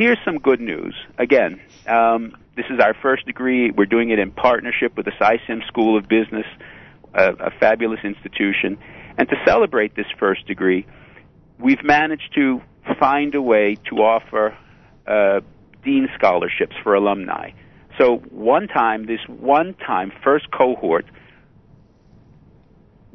here's 0.00 0.18
some 0.24 0.38
good 0.38 0.60
news. 0.60 0.94
Again, 1.18 1.60
um, 1.86 2.34
this 2.56 2.64
is 2.70 2.80
our 2.80 2.94
first 3.02 3.26
degree. 3.26 3.70
We're 3.70 3.84
doing 3.84 4.08
it 4.08 4.18
in 4.18 4.30
partnership 4.30 4.96
with 4.96 5.04
the 5.04 5.12
Sy 5.18 5.38
Syms 5.46 5.64
School 5.66 5.98
of 5.98 6.08
Business, 6.08 6.46
a, 7.12 7.32
a 7.34 7.50
fabulous 7.60 8.00
institution. 8.02 8.78
And 9.18 9.28
to 9.28 9.36
celebrate 9.44 9.94
this 9.94 10.06
first 10.18 10.46
degree, 10.46 10.86
we've 11.58 11.84
managed 11.84 12.32
to 12.34 12.62
find 12.98 13.34
a 13.34 13.42
way 13.42 13.76
to 13.90 13.96
offer 13.96 14.56
uh, 15.06 15.40
dean 15.84 16.08
scholarships 16.16 16.76
for 16.82 16.94
alumni. 16.94 17.50
So 17.98 18.16
one 18.30 18.68
time, 18.68 19.04
this 19.04 19.20
one 19.28 19.74
time 19.74 20.12
first 20.24 20.50
cohort, 20.50 21.04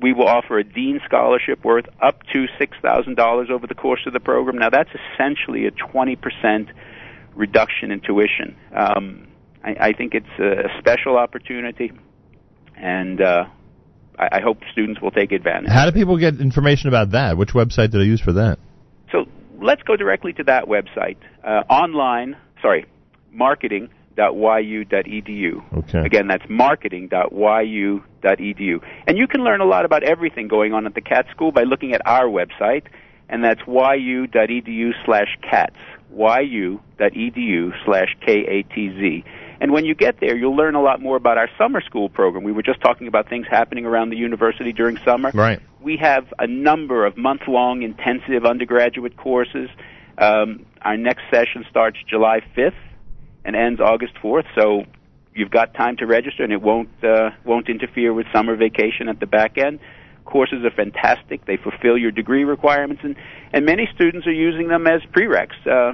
we 0.01 0.13
will 0.13 0.27
offer 0.27 0.57
a 0.59 0.63
dean 0.63 0.99
scholarship 1.05 1.63
worth 1.63 1.85
up 2.01 2.21
to 2.33 2.47
$6,000 2.59 3.49
over 3.49 3.67
the 3.67 3.75
course 3.75 4.01
of 4.05 4.13
the 4.13 4.19
program. 4.19 4.57
Now 4.57 4.69
that's 4.69 4.89
essentially 5.13 5.65
a 5.65 5.71
20% 5.71 6.69
reduction 7.35 7.91
in 7.91 8.01
tuition. 8.01 8.55
Um, 8.75 9.27
I, 9.63 9.75
I 9.79 9.93
think 9.93 10.13
it's 10.13 10.39
a 10.39 10.69
special 10.79 11.17
opportunity, 11.17 11.91
and 12.75 13.21
uh, 13.21 13.45
I, 14.17 14.37
I 14.37 14.41
hope 14.41 14.59
students 14.71 15.01
will 15.01 15.11
take 15.11 15.31
advantage. 15.31 15.69
How 15.71 15.85
do 15.85 15.91
people 15.91 16.17
get 16.17 16.39
information 16.39 16.89
about 16.89 17.11
that? 17.11 17.37
Which 17.37 17.53
website 17.53 17.91
did 17.91 18.01
I 18.01 18.05
use 18.05 18.21
for 18.21 18.33
that? 18.33 18.59
So 19.11 19.25
let's 19.61 19.81
go 19.83 19.95
directly 19.95 20.33
to 20.33 20.43
that 20.43 20.65
website. 20.65 21.17
Uh, 21.43 21.63
online, 21.69 22.35
sorry, 22.61 22.85
marketing 23.31 23.89
marketing.yu.edu. 24.17 25.77
Okay. 25.77 26.05
Again, 26.05 26.27
that's 26.27 26.43
marketing.yu.edu. 26.49 28.81
And 29.07 29.17
you 29.17 29.27
can 29.27 29.43
learn 29.43 29.61
a 29.61 29.65
lot 29.65 29.85
about 29.85 30.03
everything 30.03 30.47
going 30.47 30.73
on 30.73 30.85
at 30.85 30.93
the 30.95 31.01
Katz 31.01 31.29
School 31.31 31.51
by 31.51 31.63
looking 31.63 31.93
at 31.93 32.01
our 32.05 32.25
website, 32.25 32.83
and 33.29 33.43
that's 33.43 33.61
yu.edu 33.67 34.91
slash 35.05 35.37
cats, 35.41 35.75
yu.edu 36.11 37.71
slash 37.85 38.15
K-A-T-Z. 38.25 39.23
And 39.61 39.71
when 39.71 39.85
you 39.85 39.95
get 39.95 40.19
there, 40.19 40.35
you'll 40.35 40.55
learn 40.55 40.75
a 40.75 40.81
lot 40.81 41.01
more 41.01 41.15
about 41.15 41.37
our 41.37 41.49
summer 41.57 41.81
school 41.81 42.09
program. 42.09 42.43
We 42.43 42.51
were 42.51 42.61
just 42.61 42.81
talking 42.81 43.07
about 43.07 43.29
things 43.29 43.47
happening 43.49 43.85
around 43.85 44.09
the 44.09 44.17
university 44.17 44.73
during 44.73 44.97
summer. 45.05 45.31
Right. 45.33 45.61
We 45.81 45.95
have 45.97 46.25
a 46.39 46.45
number 46.45 47.05
of 47.05 47.15
month-long 47.15 47.81
intensive 47.81 48.45
undergraduate 48.45 49.15
courses. 49.15 49.69
Um, 50.17 50.65
our 50.81 50.97
next 50.97 51.23
session 51.31 51.63
starts 51.69 51.97
July 52.09 52.41
5th 52.55 52.73
and 53.45 53.55
ends 53.55 53.79
August 53.79 54.13
4th. 54.21 54.45
So 54.55 54.83
you've 55.33 55.51
got 55.51 55.73
time 55.73 55.95
to 55.97 56.05
register, 56.05 56.43
and 56.43 56.51
it 56.51 56.61
won't 56.61 56.89
uh, 57.03 57.29
won't 57.45 57.69
interfere 57.69 58.13
with 58.13 58.25
summer 58.33 58.55
vacation 58.55 59.07
at 59.07 59.19
the 59.19 59.27
back 59.27 59.57
end. 59.57 59.79
Courses 60.25 60.65
are 60.65 60.71
fantastic; 60.71 61.45
they 61.45 61.57
fulfill 61.57 61.97
your 61.97 62.11
degree 62.11 62.43
requirements, 62.43 63.03
and 63.03 63.15
and 63.53 63.65
many 63.65 63.87
students 63.93 64.25
are 64.27 64.33
using 64.33 64.67
them 64.67 64.87
as 64.87 65.01
prereqs 65.15 65.55
uh, 65.67 65.93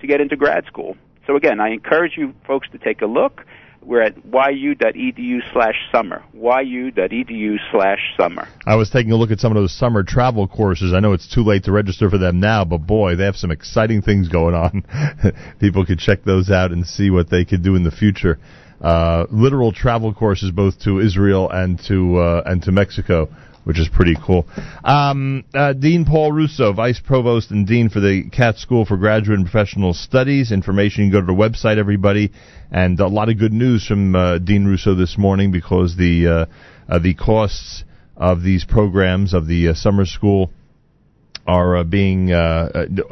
to 0.00 0.06
get 0.06 0.20
into 0.20 0.36
grad 0.36 0.64
school. 0.66 0.96
So 1.26 1.36
again, 1.36 1.60
I 1.60 1.70
encourage 1.70 2.12
you 2.16 2.34
folks 2.46 2.68
to 2.70 2.78
take 2.78 3.02
a 3.02 3.06
look. 3.06 3.44
We're 3.84 4.02
at 4.02 4.16
yu.edu 4.24 5.52
slash 5.52 5.74
summer. 5.92 6.22
yu.edu 6.32 7.56
slash 7.70 7.98
summer. 8.16 8.48
I 8.66 8.76
was 8.76 8.90
taking 8.90 9.12
a 9.12 9.16
look 9.16 9.30
at 9.30 9.40
some 9.40 9.52
of 9.52 9.60
those 9.60 9.76
summer 9.76 10.02
travel 10.02 10.46
courses. 10.46 10.92
I 10.92 11.00
know 11.00 11.12
it's 11.12 11.32
too 11.32 11.42
late 11.42 11.64
to 11.64 11.72
register 11.72 12.08
for 12.08 12.18
them 12.18 12.38
now, 12.40 12.64
but 12.64 12.78
boy, 12.78 13.16
they 13.16 13.24
have 13.24 13.36
some 13.36 13.50
exciting 13.50 14.02
things 14.02 14.28
going 14.28 14.54
on. 14.54 14.84
People 15.60 15.84
could 15.84 15.98
check 15.98 16.22
those 16.24 16.50
out 16.50 16.70
and 16.70 16.86
see 16.86 17.10
what 17.10 17.28
they 17.28 17.44
could 17.44 17.62
do 17.62 17.74
in 17.74 17.82
the 17.82 17.90
future. 17.90 18.38
Uh, 18.80 19.26
literal 19.30 19.72
travel 19.72 20.12
courses 20.12 20.50
both 20.50 20.78
to 20.80 20.98
Israel 20.98 21.48
and 21.50 21.78
to 21.86 22.16
uh, 22.18 22.42
and 22.46 22.62
to 22.62 22.72
Mexico 22.72 23.28
which 23.64 23.78
is 23.78 23.88
pretty 23.88 24.16
cool. 24.24 24.46
Um, 24.84 25.44
uh, 25.54 25.72
Dean 25.72 26.04
Paul 26.04 26.32
Russo, 26.32 26.72
Vice 26.72 27.00
Provost 27.00 27.50
and 27.50 27.66
Dean 27.66 27.88
for 27.88 28.00
the 28.00 28.28
Katz 28.30 28.60
School 28.60 28.84
for 28.84 28.96
Graduate 28.96 29.38
and 29.38 29.48
Professional 29.48 29.94
Studies. 29.94 30.52
Information, 30.52 31.10
go 31.10 31.20
to 31.20 31.26
the 31.26 31.32
website, 31.32 31.78
everybody. 31.78 32.32
And 32.70 32.98
a 33.00 33.06
lot 33.06 33.28
of 33.28 33.38
good 33.38 33.52
news 33.52 33.86
from 33.86 34.14
uh, 34.14 34.38
Dean 34.38 34.64
Russo 34.64 34.94
this 34.94 35.16
morning 35.16 35.52
because 35.52 35.96
the, 35.96 36.26
uh, 36.26 36.92
uh 36.92 36.98
the 36.98 37.14
costs 37.14 37.84
of 38.16 38.42
these 38.42 38.64
programs 38.64 39.34
of 39.34 39.46
the 39.46 39.68
uh, 39.68 39.74
summer 39.74 40.06
school 40.06 40.50
are 41.46 41.78
uh, 41.78 41.84
being, 41.84 42.28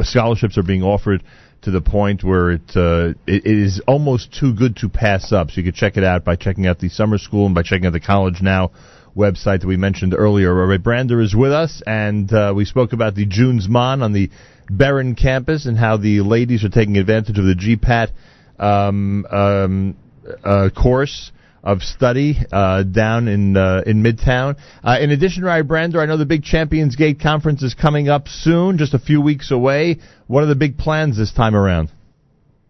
scholarships 0.02 0.56
are 0.56 0.62
being 0.62 0.82
offered 0.82 1.22
to 1.62 1.70
the 1.70 1.80
point 1.80 2.24
where 2.24 2.52
it, 2.52 2.70
uh, 2.74 3.12
it 3.26 3.44
is 3.44 3.82
almost 3.86 4.32
too 4.32 4.54
good 4.54 4.76
to 4.76 4.88
pass 4.88 5.32
up. 5.32 5.50
So 5.50 5.60
you 5.60 5.64
can 5.64 5.74
check 5.74 5.96
it 5.96 6.04
out 6.04 6.24
by 6.24 6.36
checking 6.36 6.66
out 6.66 6.78
the 6.78 6.88
summer 6.88 7.18
school 7.18 7.46
and 7.46 7.54
by 7.54 7.62
checking 7.62 7.86
out 7.86 7.92
the 7.92 8.00
college 8.00 8.40
now 8.40 8.70
website 9.16 9.60
that 9.60 9.66
we 9.66 9.76
mentioned 9.76 10.14
earlier. 10.16 10.54
Rav 10.54 10.82
Brander 10.82 11.20
is 11.20 11.34
with 11.34 11.52
us, 11.52 11.82
and 11.86 12.32
uh, 12.32 12.52
we 12.54 12.64
spoke 12.64 12.92
about 12.92 13.14
the 13.14 13.26
June 13.26 13.60
Zman 13.60 14.02
on 14.02 14.12
the 14.12 14.30
Beren 14.70 15.16
campus 15.16 15.66
and 15.66 15.76
how 15.76 15.96
the 15.96 16.20
ladies 16.20 16.64
are 16.64 16.68
taking 16.68 16.96
advantage 16.96 17.38
of 17.38 17.44
the 17.44 17.54
GPAT 17.54 18.10
um, 18.58 19.26
um, 19.26 19.96
uh, 20.44 20.70
course 20.74 21.32
of 21.62 21.82
study 21.82 22.36
uh, 22.52 22.82
down 22.84 23.28
in 23.28 23.56
uh, 23.56 23.82
in 23.86 24.02
Midtown. 24.02 24.56
Uh, 24.82 24.98
in 25.00 25.10
addition, 25.10 25.44
Rav 25.44 25.66
Brander, 25.66 26.00
I 26.00 26.06
know 26.06 26.16
the 26.16 26.26
big 26.26 26.42
Champions 26.42 26.96
Gate 26.96 27.20
conference 27.20 27.62
is 27.62 27.74
coming 27.74 28.08
up 28.08 28.28
soon, 28.28 28.78
just 28.78 28.94
a 28.94 28.98
few 28.98 29.20
weeks 29.20 29.50
away. 29.50 29.98
What 30.26 30.42
are 30.42 30.46
the 30.46 30.54
big 30.54 30.78
plans 30.78 31.16
this 31.18 31.32
time 31.32 31.54
around? 31.54 31.90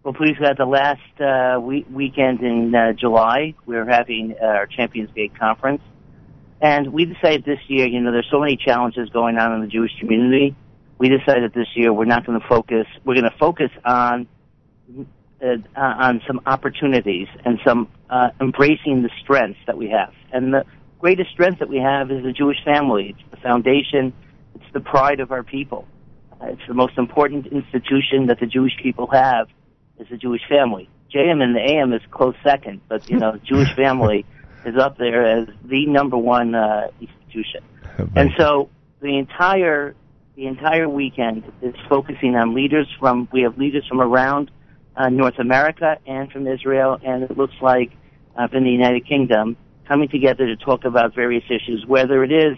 Well, 0.02 0.14
please, 0.14 0.36
at 0.42 0.56
the 0.56 0.64
last 0.64 1.20
uh, 1.20 1.60
week- 1.60 1.86
weekend 1.92 2.40
in 2.40 2.74
uh, 2.74 2.94
July, 2.94 3.54
we're 3.66 3.84
having 3.84 4.34
uh, 4.40 4.46
our 4.46 4.66
Champions 4.66 5.10
Gate 5.14 5.32
conference. 5.38 5.82
And 6.60 6.92
we 6.92 7.06
decided 7.06 7.44
this 7.44 7.58
year, 7.68 7.86
you 7.86 8.00
know, 8.00 8.12
there's 8.12 8.28
so 8.30 8.40
many 8.40 8.56
challenges 8.56 9.08
going 9.10 9.38
on 9.38 9.54
in 9.54 9.60
the 9.62 9.66
Jewish 9.66 9.92
community. 9.98 10.54
We 10.98 11.08
decided 11.08 11.54
this 11.54 11.68
year 11.74 11.92
we're 11.92 12.04
not 12.04 12.26
going 12.26 12.38
to 12.38 12.46
focus. 12.46 12.86
We're 13.04 13.14
going 13.14 13.30
to 13.30 13.38
focus 13.38 13.70
on 13.84 14.28
uh, 15.42 15.56
on 15.74 16.20
some 16.26 16.42
opportunities 16.44 17.28
and 17.46 17.58
some 17.66 17.88
uh, 18.10 18.28
embracing 18.40 19.02
the 19.02 19.10
strengths 19.22 19.60
that 19.66 19.78
we 19.78 19.88
have. 19.88 20.12
And 20.32 20.52
the 20.52 20.64
greatest 20.98 21.30
strength 21.30 21.60
that 21.60 21.68
we 21.70 21.78
have 21.78 22.10
is 22.10 22.22
the 22.22 22.32
Jewish 22.32 22.58
family. 22.62 23.16
It's 23.18 23.30
the 23.30 23.38
foundation. 23.38 24.12
It's 24.54 24.72
the 24.74 24.80
pride 24.80 25.20
of 25.20 25.32
our 25.32 25.42
people. 25.42 25.88
Uh, 26.40 26.48
it's 26.48 26.62
the 26.68 26.74
most 26.74 26.98
important 26.98 27.46
institution 27.46 28.26
that 28.26 28.38
the 28.38 28.46
Jewish 28.46 28.72
people 28.82 29.06
have 29.10 29.48
is 29.98 30.08
the 30.10 30.18
Jewish 30.18 30.42
family. 30.46 30.90
JM 31.14 31.42
and 31.42 31.56
the 31.56 31.60
AM 31.60 31.94
is 31.94 32.02
close 32.10 32.34
second, 32.44 32.82
but 32.88 33.08
you 33.08 33.18
know, 33.18 33.38
Jewish 33.44 33.74
family 33.74 34.26
is 34.64 34.76
up 34.76 34.98
there 34.98 35.24
as 35.24 35.48
the 35.64 35.86
number 35.86 36.16
one 36.16 36.54
uh, 36.54 36.88
institution. 37.00 37.62
and 38.16 38.30
so 38.36 38.68
the 39.00 39.18
entire 39.18 39.94
the 40.36 40.46
entire 40.46 40.88
weekend 40.88 41.44
is 41.60 41.74
focusing 41.88 42.34
on 42.34 42.54
leaders 42.54 42.88
from 42.98 43.28
we 43.32 43.42
have 43.42 43.58
leaders 43.58 43.86
from 43.88 44.00
around 44.00 44.50
uh, 44.96 45.08
North 45.08 45.38
America 45.38 45.98
and 46.06 46.30
from 46.30 46.46
Israel, 46.46 46.98
and 47.04 47.22
it 47.22 47.36
looks 47.36 47.54
like 47.60 47.90
uh, 48.36 48.48
from 48.48 48.64
the 48.64 48.70
United 48.70 49.06
Kingdom 49.06 49.56
coming 49.86 50.08
together 50.08 50.46
to 50.46 50.56
talk 50.56 50.84
about 50.84 51.14
various 51.14 51.44
issues, 51.50 51.84
whether 51.86 52.22
it 52.22 52.32
is 52.32 52.56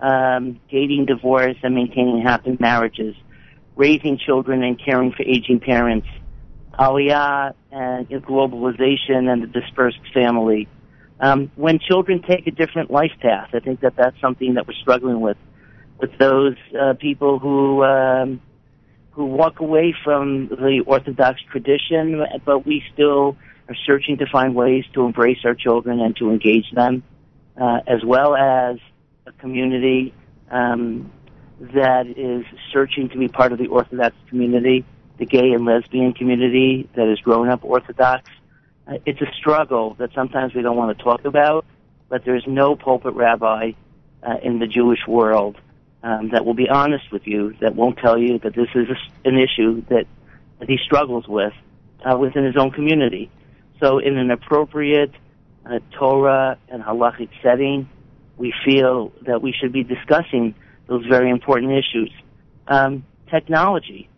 um, 0.00 0.60
dating 0.70 1.06
divorce 1.06 1.56
and 1.62 1.74
maintaining 1.74 2.22
happy 2.22 2.56
marriages, 2.60 3.14
raising 3.74 4.18
children 4.18 4.62
and 4.62 4.78
caring 4.84 5.12
for 5.12 5.22
aging 5.22 5.60
parents, 5.60 6.06
aliyah 6.78 7.54
and 7.70 8.08
globalization 8.08 9.32
and 9.32 9.42
the 9.42 9.46
dispersed 9.46 9.98
family, 10.12 10.68
um, 11.20 11.50
when 11.56 11.78
children 11.78 12.22
take 12.22 12.46
a 12.46 12.50
different 12.50 12.90
life 12.90 13.12
path, 13.20 13.50
I 13.52 13.60
think 13.60 13.80
that 13.80 13.94
that's 13.96 14.20
something 14.20 14.54
that 14.54 14.66
we're 14.66 14.74
struggling 14.74 15.20
with, 15.20 15.36
with 15.98 16.16
those 16.18 16.56
uh, 16.78 16.94
people 16.94 17.38
who 17.38 17.84
um, 17.84 18.40
who 19.12 19.26
walk 19.26 19.60
away 19.60 19.94
from 20.02 20.48
the 20.48 20.82
Orthodox 20.86 21.40
tradition, 21.50 22.24
but 22.44 22.66
we 22.66 22.82
still 22.92 23.36
are 23.68 23.76
searching 23.86 24.18
to 24.18 24.26
find 24.26 24.54
ways 24.54 24.84
to 24.92 25.02
embrace 25.02 25.38
our 25.44 25.54
children 25.54 26.00
and 26.00 26.16
to 26.16 26.30
engage 26.30 26.70
them, 26.72 27.04
uh, 27.60 27.78
as 27.86 28.04
well 28.04 28.34
as 28.34 28.76
a 29.26 29.32
community 29.32 30.12
um, 30.50 31.12
that 31.60 32.06
is 32.08 32.44
searching 32.72 33.08
to 33.08 33.18
be 33.18 33.28
part 33.28 33.52
of 33.52 33.58
the 33.58 33.68
Orthodox 33.68 34.16
community, 34.28 34.84
the 35.18 35.26
gay 35.26 35.52
and 35.52 35.64
lesbian 35.64 36.12
community 36.12 36.88
that 36.96 37.06
has 37.06 37.20
grown 37.20 37.48
up 37.48 37.64
Orthodox. 37.64 38.28
Uh, 38.86 38.98
it's 39.06 39.20
a 39.20 39.32
struggle 39.38 39.94
that 39.98 40.10
sometimes 40.14 40.54
we 40.54 40.62
don't 40.62 40.76
want 40.76 40.96
to 40.96 41.02
talk 41.02 41.24
about, 41.24 41.64
but 42.08 42.24
there's 42.24 42.44
no 42.46 42.76
pulpit 42.76 43.14
rabbi 43.14 43.72
uh, 44.22 44.36
in 44.42 44.58
the 44.58 44.66
Jewish 44.66 45.06
world 45.06 45.56
um, 46.02 46.30
that 46.30 46.44
will 46.44 46.54
be 46.54 46.68
honest 46.68 47.10
with 47.10 47.26
you, 47.26 47.54
that 47.60 47.74
won't 47.74 47.98
tell 47.98 48.18
you 48.18 48.38
that 48.40 48.54
this 48.54 48.68
is 48.74 48.88
a, 48.90 49.28
an 49.28 49.38
issue 49.38 49.82
that, 49.88 50.06
that 50.58 50.68
he 50.68 50.78
struggles 50.84 51.26
with 51.26 51.54
uh, 52.04 52.18
within 52.18 52.44
his 52.44 52.56
own 52.56 52.70
community. 52.70 53.30
So, 53.80 53.98
in 53.98 54.18
an 54.18 54.30
appropriate 54.30 55.12
uh, 55.64 55.78
Torah 55.92 56.58
and 56.68 56.82
halachic 56.82 57.30
setting, 57.42 57.88
we 58.36 58.52
feel 58.64 59.12
that 59.22 59.40
we 59.40 59.52
should 59.52 59.72
be 59.72 59.82
discussing 59.82 60.54
those 60.86 61.06
very 61.06 61.30
important 61.30 61.72
issues. 61.72 62.12
Um, 62.68 63.06
technology 63.30 64.08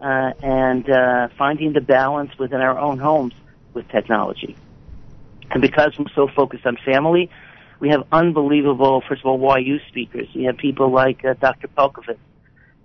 uh, 0.00 0.32
and 0.42 0.88
uh, 0.88 1.28
finding 1.36 1.72
the 1.72 1.80
balance 1.80 2.30
within 2.38 2.60
our 2.60 2.78
own 2.78 2.98
homes 2.98 3.34
with 3.74 3.88
technology. 3.88 4.56
And 5.50 5.60
because 5.60 5.98
we're 5.98 6.06
so 6.14 6.28
focused 6.34 6.66
on 6.66 6.76
family, 6.84 7.30
we 7.80 7.90
have 7.90 8.04
unbelievable, 8.12 9.02
first 9.08 9.22
of 9.24 9.26
all, 9.26 9.58
YU 9.58 9.78
speakers. 9.88 10.28
We 10.34 10.44
have 10.44 10.56
people 10.56 10.90
like 10.90 11.24
uh, 11.24 11.34
Dr. 11.34 11.68
Pelcovitz 11.68 12.18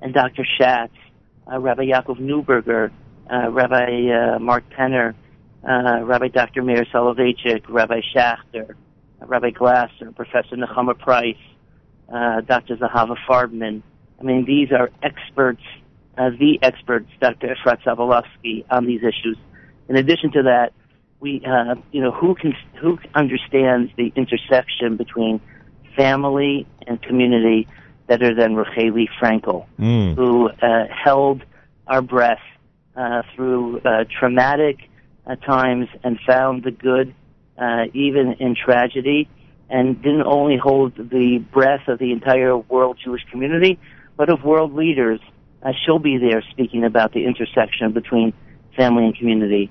and 0.02 0.14
Dr. 0.14 0.46
Schatz, 0.58 0.94
uh, 1.52 1.60
Rabbi 1.60 1.84
Yaakov 1.84 2.20
Neuberger, 2.20 2.92
uh, 3.32 3.50
Rabbi 3.50 4.10
uh, 4.10 4.40
Mark 4.40 4.64
Penner, 4.72 5.14
uh, 5.68 6.04
Rabbi 6.04 6.30
Dr. 6.30 6.64
Meir 6.64 6.86
Soloveitchik, 6.86 7.64
Rabbi 7.70 8.02
Schachter, 8.14 8.76
Rabbi 9.22 9.52
Glasser, 9.52 10.12
Professor 10.12 10.56
Nechama 10.56 10.98
Price, 10.98 11.36
uh, 12.14 12.42
Dr. 12.42 12.78
Zahava 12.78 13.16
Farbman. 13.28 13.82
I 14.20 14.24
mean, 14.24 14.46
these 14.46 14.72
are 14.72 14.90
experts, 15.04 15.64
the 16.18 16.60
experts, 16.62 17.10
Dr. 17.22 17.56
Efrat 17.56 17.82
Sobolofsky, 17.84 18.66
on 18.70 18.86
these 18.86 19.02
issues. 19.02 19.38
In 19.88 19.96
addition 19.96 20.32
to 20.34 20.44
that, 20.44 20.74
we, 21.20 21.44
uh, 21.46 21.76
you 21.92 22.02
know, 22.02 22.12
who 22.12 22.36
can, 22.36 22.54
who 22.80 22.98
understands 23.14 23.92
the 23.98 24.12
intersection 24.16 24.96
between 24.98 25.42
family 25.96 26.66
and 26.88 27.02
community 27.02 27.68
better 28.08 28.34
than 28.34 28.56
Racheli 28.56 29.08
Frankel, 29.22 29.66
mm. 29.80 30.16
who 30.16 30.50
uh, 30.50 30.88
held 30.88 31.44
our 31.88 32.02
breath 32.02 32.42
uh, 32.96 33.24
through 33.36 33.80
uh, 33.80 34.06
traumatic 34.20 34.78
uh, 35.26 35.36
times 35.36 35.88
and 36.04 36.20
found 36.26 36.64
the 36.64 36.72
good 36.72 37.14
uh, 37.58 37.86
even 37.94 38.34
in 38.40 38.56
tragedy, 38.56 39.30
and 39.70 40.02
didn't 40.02 40.24
only 40.24 40.58
hold 40.58 40.96
the 40.96 41.38
breath 41.52 41.88
of 41.88 42.00
the 42.00 42.12
entire 42.12 42.58
world 42.58 42.98
Jewish 43.04 43.22
community, 43.30 43.78
but 44.16 44.30
of 44.30 44.44
world 44.44 44.74
leaders. 44.74 45.20
Uh, 45.62 45.74
she'll 45.84 46.00
be 46.00 46.18
there 46.18 46.42
speaking 46.52 46.86
about 46.86 47.12
the 47.12 47.26
intersection 47.26 47.92
between 47.92 48.34
family 48.78 49.04
and 49.06 49.16
community. 49.16 49.70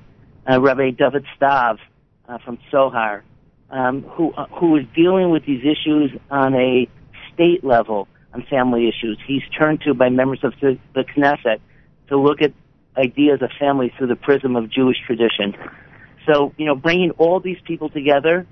Uh, 0.49 0.61
Rabbi 0.61 0.91
David 0.91 1.27
Stav 1.39 1.79
uh, 2.29 2.39
from 2.39 2.59
Tzohar, 2.73 3.23
um, 3.71 4.03
who 4.03 4.33
uh, 4.33 4.47
who 4.47 4.77
is 4.77 4.87
dealing 4.97 5.31
with 5.31 5.45
these 5.45 5.63
issues 5.63 6.11
on 6.31 6.55
a 6.55 6.89
state 7.35 7.63
level 7.63 8.09
on 8.33 8.45
family 8.49 8.89
issues. 8.89 9.19
He's 9.27 9.43
turned 9.59 9.83
to 9.83 9.95
by 9.95 10.09
members 10.09 10.41
of 10.43 10.55
the, 10.61 10.79
the 10.95 11.05
Knesset 11.05 11.61
to 12.09 12.19
look 12.19 12.41
at 12.41 12.53
ideas 12.97 13.43
of 13.43 13.51
family 13.59 13.93
through 13.97 14.09
the 14.09 14.17
prism 14.17 14.57
of 14.57 14.71
Jewish 14.71 14.97
tradition. 15.07 15.55
So, 16.27 16.53
you 16.57 16.67
know, 16.67 16.75
bringing 16.75 17.11
all 17.13 17.41
these 17.41 17.59
people 17.65 17.89
together, 17.91 18.47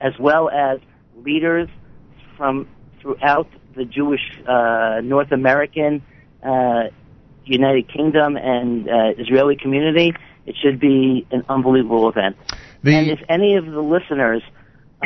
as 0.00 0.12
well 0.18 0.48
as 0.50 0.78
leaders 1.16 1.68
from 2.36 2.68
throughout 3.00 3.48
the 3.76 3.84
Jewish 3.84 4.20
uh, 4.46 5.00
North 5.02 5.32
American, 5.32 6.02
uh, 6.42 6.84
United 7.44 7.92
Kingdom, 7.92 8.36
and 8.36 8.88
uh, 8.88 8.92
Israeli 9.18 9.56
community, 9.56 10.12
it 10.50 10.56
should 10.60 10.80
be 10.80 11.26
an 11.30 11.44
unbelievable 11.48 12.08
event. 12.08 12.36
The... 12.82 12.94
And 12.94 13.08
if 13.08 13.20
any 13.28 13.54
of 13.54 13.66
the 13.66 13.80
listeners 13.80 14.42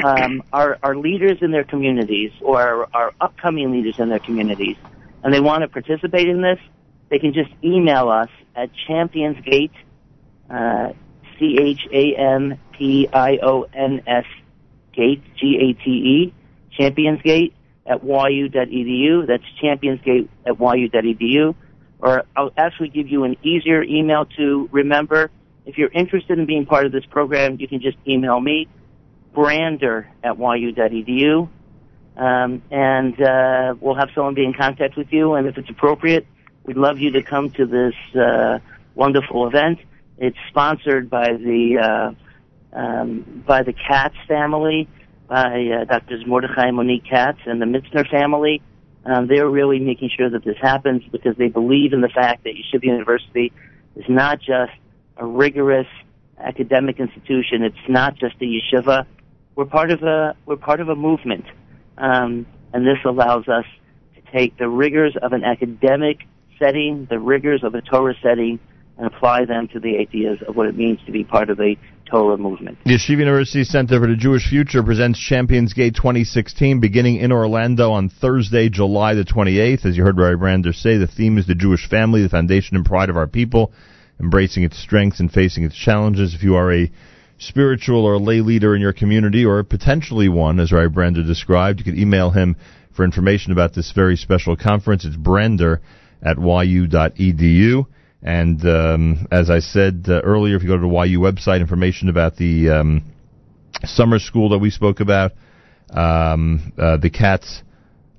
um, 0.02 0.42
are, 0.52 0.78
are 0.82 0.96
leaders 0.96 1.38
in 1.42 1.50
their 1.50 1.64
communities 1.64 2.32
or 2.40 2.88
are 2.94 3.12
upcoming 3.20 3.70
leaders 3.70 3.98
in 3.98 4.08
their 4.08 4.20
communities, 4.20 4.76
and 5.22 5.34
they 5.34 5.40
want 5.40 5.60
to 5.62 5.68
participate 5.68 6.28
in 6.28 6.40
this, 6.40 6.58
they 7.10 7.18
can 7.18 7.34
just 7.34 7.50
email 7.62 8.08
us 8.08 8.30
at 8.56 8.70
championsgate, 8.88 9.72
uh, 10.48 10.92
C 11.38 11.58
H 11.60 11.80
A 11.92 12.14
M 12.16 12.58
P 12.72 13.06
I 13.12 13.38
O 13.42 13.66
N 13.74 14.02
S 14.06 14.24
Gate, 14.94 15.22
G 15.36 15.58
A 15.60 15.84
T 15.84 15.90
E, 15.90 16.34
Championsgate 16.78 17.52
at 17.86 18.02
yu.edu. 18.02 19.26
That's 19.26 19.44
championsgate 19.62 20.28
at 20.46 20.58
yu.edu. 20.58 21.54
Or 22.04 22.24
I'll 22.36 22.52
actually 22.58 22.90
give 22.90 23.08
you 23.08 23.24
an 23.24 23.38
easier 23.42 23.82
email 23.82 24.26
to 24.36 24.68
remember. 24.70 25.30
If 25.64 25.78
you're 25.78 25.90
interested 25.90 26.38
in 26.38 26.44
being 26.44 26.66
part 26.66 26.84
of 26.84 26.92
this 26.92 27.06
program, 27.06 27.56
you 27.58 27.66
can 27.66 27.80
just 27.80 27.96
email 28.06 28.38
me, 28.38 28.68
brander 29.32 30.06
at 30.22 30.36
yu.edu. 30.38 31.48
Um, 32.18 32.62
and 32.70 33.20
uh, 33.22 33.74
we'll 33.80 33.94
have 33.94 34.10
someone 34.14 34.34
be 34.34 34.44
in 34.44 34.52
contact 34.52 34.98
with 34.98 35.14
you. 35.14 35.32
And 35.32 35.46
if 35.46 35.56
it's 35.56 35.70
appropriate, 35.70 36.26
we'd 36.64 36.76
love 36.76 36.98
you 36.98 37.12
to 37.12 37.22
come 37.22 37.48
to 37.52 37.64
this 37.64 37.94
uh, 38.14 38.58
wonderful 38.94 39.46
event. 39.46 39.78
It's 40.18 40.36
sponsored 40.50 41.08
by 41.08 41.32
the 41.32 42.14
uh, 42.74 42.78
um, 42.78 43.42
by 43.46 43.62
the 43.62 43.72
Katz 43.72 44.16
family, 44.28 44.88
by 45.26 45.86
uh, 45.88 45.98
Drs. 46.00 46.26
Mordechai 46.26 46.70
Monique 46.70 47.06
Katz 47.08 47.38
and 47.46 47.62
the 47.62 47.66
Mitzner 47.66 48.06
family. 48.10 48.60
Um, 49.06 49.26
they're 49.26 49.48
really 49.48 49.80
making 49.80 50.10
sure 50.16 50.30
that 50.30 50.44
this 50.44 50.56
happens 50.60 51.02
because 51.12 51.36
they 51.36 51.48
believe 51.48 51.92
in 51.92 52.00
the 52.00 52.08
fact 52.08 52.44
that 52.44 52.54
Yeshiva 52.54 52.84
University 52.84 53.52
is 53.96 54.04
not 54.08 54.40
just 54.40 54.72
a 55.16 55.26
rigorous 55.26 55.86
academic 56.38 56.98
institution. 56.98 57.62
It's 57.62 57.76
not 57.88 58.16
just 58.16 58.36
a 58.40 58.44
yeshiva. 58.44 59.06
We're 59.54 59.66
part 59.66 59.90
of 59.90 60.02
a 60.02 60.36
we're 60.46 60.56
part 60.56 60.80
of 60.80 60.88
a 60.88 60.96
movement, 60.96 61.44
um, 61.96 62.46
and 62.72 62.86
this 62.86 62.98
allows 63.04 63.46
us 63.48 63.64
to 64.16 64.32
take 64.32 64.56
the 64.58 64.68
rigors 64.68 65.16
of 65.20 65.32
an 65.32 65.44
academic 65.44 66.26
setting, 66.58 67.06
the 67.08 67.18
rigors 67.18 67.62
of 67.62 67.74
a 67.74 67.80
Torah 67.80 68.14
setting, 68.22 68.58
and 68.98 69.06
apply 69.06 69.44
them 69.44 69.68
to 69.68 69.80
the 69.80 69.98
ideas 69.98 70.38
of 70.46 70.56
what 70.56 70.66
it 70.66 70.76
means 70.76 70.98
to 71.06 71.12
be 71.12 71.24
part 71.24 71.50
of 71.50 71.56
the 71.56 71.76
Torah 72.06 72.36
movement. 72.36 72.78
The 72.84 72.92
Yeshiva 72.92 73.18
University 73.18 73.64
Center 73.64 74.00
for 74.00 74.06
the 74.06 74.16
Jewish 74.16 74.48
Future 74.48 74.82
presents 74.82 75.18
Champions 75.18 75.72
Gate 75.72 75.94
2016 75.94 76.80
beginning 76.80 77.16
in 77.16 77.32
Orlando 77.32 77.90
on 77.92 78.08
Thursday, 78.08 78.68
July 78.68 79.14
the 79.14 79.24
28th. 79.24 79.86
As 79.86 79.96
you 79.96 80.04
heard 80.04 80.18
Rabbi 80.18 80.38
Brander 80.38 80.72
say, 80.72 80.96
the 80.96 81.06
theme 81.06 81.38
is 81.38 81.46
the 81.46 81.54
Jewish 81.54 81.88
family, 81.88 82.22
the 82.22 82.28
foundation 82.28 82.76
and 82.76 82.84
pride 82.84 83.10
of 83.10 83.16
our 83.16 83.26
people, 83.26 83.72
embracing 84.20 84.62
its 84.62 84.78
strengths 84.78 85.20
and 85.20 85.32
facing 85.32 85.64
its 85.64 85.76
challenges. 85.76 86.34
If 86.34 86.42
you 86.42 86.54
are 86.56 86.72
a 86.72 86.90
spiritual 87.38 88.04
or 88.04 88.18
lay 88.18 88.40
leader 88.40 88.74
in 88.74 88.80
your 88.80 88.92
community, 88.92 89.44
or 89.44 89.62
potentially 89.62 90.28
one, 90.28 90.60
as 90.60 90.72
Rabbi 90.72 90.92
Brander 90.92 91.24
described, 91.24 91.80
you 91.80 91.84
can 91.84 91.98
email 91.98 92.30
him 92.30 92.56
for 92.92 93.04
information 93.04 93.52
about 93.52 93.74
this 93.74 93.92
very 93.92 94.16
special 94.16 94.56
conference. 94.56 95.04
It's 95.04 95.16
Brander 95.16 95.80
at 96.22 96.38
yu.edu. 96.38 97.86
And 98.24 98.64
um, 98.66 99.26
as 99.30 99.50
I 99.50 99.58
said 99.58 100.06
uh, 100.08 100.22
earlier, 100.22 100.56
if 100.56 100.62
you 100.62 100.68
go 100.68 100.76
to 100.76 100.80
the 100.80 101.06
YU 101.06 101.20
website, 101.20 101.60
information 101.60 102.08
about 102.08 102.36
the 102.36 102.70
um, 102.70 103.12
summer 103.84 104.18
school 104.18 104.48
that 104.48 104.58
we 104.58 104.70
spoke 104.70 105.00
about, 105.00 105.32
um, 105.90 106.72
uh, 106.78 106.96
the 106.96 107.10
CATS, 107.10 107.62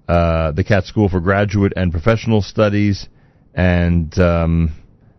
uh, 0.08 0.52
the 0.52 0.64
Katz 0.64 0.88
School 0.88 1.10
for 1.10 1.20
Graduate 1.20 1.74
and 1.76 1.92
Professional 1.92 2.44
Studies, 2.44 3.10
and 3.56 4.18
um, 4.20 4.72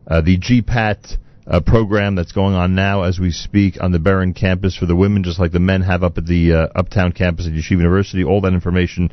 uh, 0.07 0.21
the 0.21 0.39
GPAT 0.39 1.17
uh, 1.49 1.61
program 1.61 2.15
that's 2.15 2.33
going 2.33 2.55
on 2.55 2.77
now 2.77 3.03
as 3.03 3.19
we 3.19 3.33
speak 3.33 3.79
on 3.81 3.91
the 3.91 3.99
Beren 3.99 4.37
campus 4.37 4.77
for 4.77 4.87
the 4.87 4.95
women, 4.95 5.25
just 5.25 5.41
like 5.41 5.51
the 5.51 5.59
men 5.59 5.83
have 5.83 6.05
up 6.05 6.17
at 6.17 6.27
the 6.27 6.53
uh, 6.53 6.79
Uptown 6.79 7.11
campus 7.11 7.49
at 7.49 7.53
Yeshiva 7.53 7.79
University. 7.79 8.23
All 8.23 8.41
that 8.43 8.53
information 8.53 9.13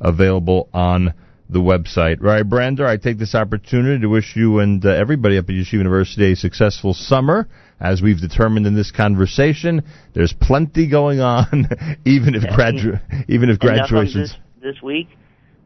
available 0.00 0.68
on 0.74 1.14
the 1.54 1.60
website. 1.60 2.20
Right, 2.20 2.42
Brander, 2.42 2.86
I 2.86 2.98
take 2.98 3.16
this 3.18 3.34
opportunity 3.34 4.02
to 4.02 4.08
wish 4.08 4.36
you 4.36 4.58
and 4.58 4.84
uh, 4.84 4.90
everybody 4.90 5.38
up 5.38 5.44
at 5.44 5.52
Yeshiva 5.52 5.72
University 5.72 6.32
a 6.32 6.36
successful 6.36 6.92
summer. 6.92 7.48
As 7.80 8.02
we've 8.02 8.20
determined 8.20 8.66
in 8.66 8.74
this 8.74 8.90
conversation, 8.90 9.82
there's 10.14 10.32
plenty 10.32 10.88
going 10.88 11.20
on, 11.20 11.68
even 12.04 12.34
if 12.34 12.42
gradu- 12.42 13.00
even 13.28 13.48
if 13.48 13.58
graduation 13.58 14.22
This, 14.22 14.36
this 14.60 14.82
week, 14.82 15.08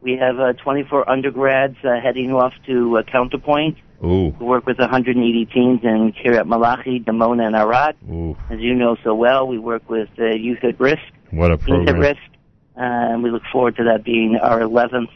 we 0.01 0.17
have 0.17 0.39
uh, 0.39 0.53
24 0.53 1.09
undergrads 1.09 1.75
uh, 1.83 1.99
heading 2.01 2.31
off 2.31 2.53
to 2.67 2.97
uh, 2.97 3.03
Counterpoint. 3.11 3.77
Ooh. 4.03 4.33
We 4.39 4.45
work 4.45 4.65
with 4.65 4.79
180 4.79 5.45
teams 5.45 5.81
in 5.83 6.13
Kiryat 6.13 6.47
Malachi, 6.47 6.99
Dimona, 7.01 7.47
and 7.47 7.55
Arad. 7.55 7.97
Ooh. 8.09 8.37
As 8.49 8.59
you 8.59 8.73
know 8.73 8.95
so 9.03 9.13
well, 9.13 9.47
we 9.47 9.59
work 9.59 9.89
with 9.89 10.09
uh, 10.17 10.25
Youth 10.25 10.63
at 10.63 10.79
Risk. 10.79 11.01
What 11.31 11.51
a 11.51 11.57
program. 11.57 11.81
Youth 11.81 11.89
at 11.89 11.99
Risk. 11.99 12.21
Uh, 12.77 13.13
and 13.13 13.23
we 13.23 13.29
look 13.29 13.43
forward 13.51 13.75
to 13.75 13.83
that 13.83 14.05
being 14.05 14.39
our 14.41 14.61
11th 14.61 15.09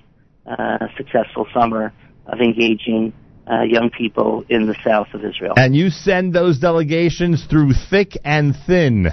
uh, 0.46 0.88
successful 0.98 1.48
summer 1.54 1.94
of 2.26 2.40
engaging 2.40 3.14
uh, 3.50 3.62
young 3.62 3.90
people 3.90 4.46
in 4.50 4.68
the 4.68 4.76
south 4.84 5.08
of 5.14 5.24
Israel. 5.24 5.54
And 5.58 5.76
you 5.76 5.90
send 5.90 6.34
those 6.34 6.60
delegations 6.60 7.46
through 7.46 7.74
thick 7.90 8.18
and 8.24 8.56
thin. 8.66 9.08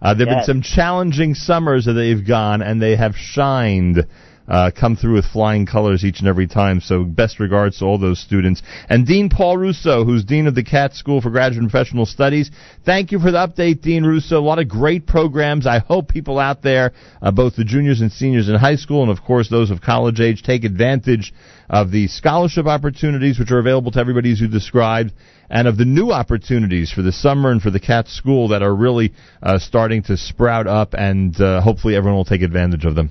Uh, 0.00 0.14
there 0.14 0.26
have 0.26 0.38
yes. 0.38 0.46
been 0.46 0.62
some 0.62 0.62
challenging 0.62 1.34
summers 1.34 1.86
that 1.86 1.94
they've 1.94 2.26
gone, 2.26 2.62
and 2.62 2.80
they 2.80 2.96
have 2.96 3.14
shined 3.16 4.06
uh, 4.48 4.70
come 4.78 4.96
through 4.96 5.14
with 5.14 5.24
flying 5.24 5.66
colors 5.66 6.04
each 6.04 6.20
and 6.20 6.28
every 6.28 6.46
time. 6.46 6.80
So 6.80 7.04
best 7.04 7.40
regards 7.40 7.78
to 7.78 7.84
all 7.84 7.98
those 7.98 8.20
students. 8.20 8.62
And 8.88 9.06
Dean 9.06 9.28
Paul 9.28 9.56
Russo, 9.56 10.04
who's 10.04 10.24
Dean 10.24 10.46
of 10.46 10.54
the 10.54 10.62
Katz 10.62 10.98
School 10.98 11.20
for 11.20 11.30
Graduate 11.30 11.62
and 11.62 11.70
Professional 11.70 12.06
Studies. 12.06 12.50
Thank 12.84 13.12
you 13.12 13.18
for 13.18 13.30
the 13.30 13.38
update, 13.38 13.80
Dean 13.80 14.04
Russo. 14.04 14.38
A 14.38 14.40
lot 14.40 14.58
of 14.58 14.68
great 14.68 15.06
programs. 15.06 15.66
I 15.66 15.78
hope 15.78 16.08
people 16.08 16.38
out 16.38 16.62
there, 16.62 16.92
uh, 17.22 17.30
both 17.30 17.56
the 17.56 17.64
juniors 17.64 18.00
and 18.00 18.12
seniors 18.12 18.48
in 18.48 18.54
high 18.56 18.76
school 18.76 19.02
and 19.02 19.10
of 19.10 19.22
course 19.22 19.48
those 19.48 19.70
of 19.70 19.80
college 19.80 20.20
age, 20.20 20.42
take 20.42 20.64
advantage 20.64 21.32
of 21.70 21.90
the 21.90 22.08
scholarship 22.08 22.66
opportunities 22.66 23.38
which 23.38 23.50
are 23.50 23.58
available 23.58 23.90
to 23.92 23.98
everybody 23.98 24.30
as 24.30 24.40
you 24.40 24.48
described 24.48 25.12
and 25.50 25.68
of 25.68 25.76
the 25.76 25.84
new 25.84 26.10
opportunities 26.10 26.90
for 26.90 27.02
the 27.02 27.12
summer 27.12 27.50
and 27.50 27.62
for 27.62 27.70
the 27.70 27.80
Katz 27.80 28.12
School 28.12 28.48
that 28.48 28.62
are 28.62 28.74
really 28.74 29.12
uh, 29.42 29.58
starting 29.58 30.02
to 30.04 30.16
sprout 30.16 30.66
up, 30.66 30.94
and 30.94 31.38
uh, 31.40 31.60
hopefully 31.60 31.96
everyone 31.96 32.16
will 32.16 32.24
take 32.24 32.42
advantage 32.42 32.84
of 32.84 32.94
them. 32.94 33.10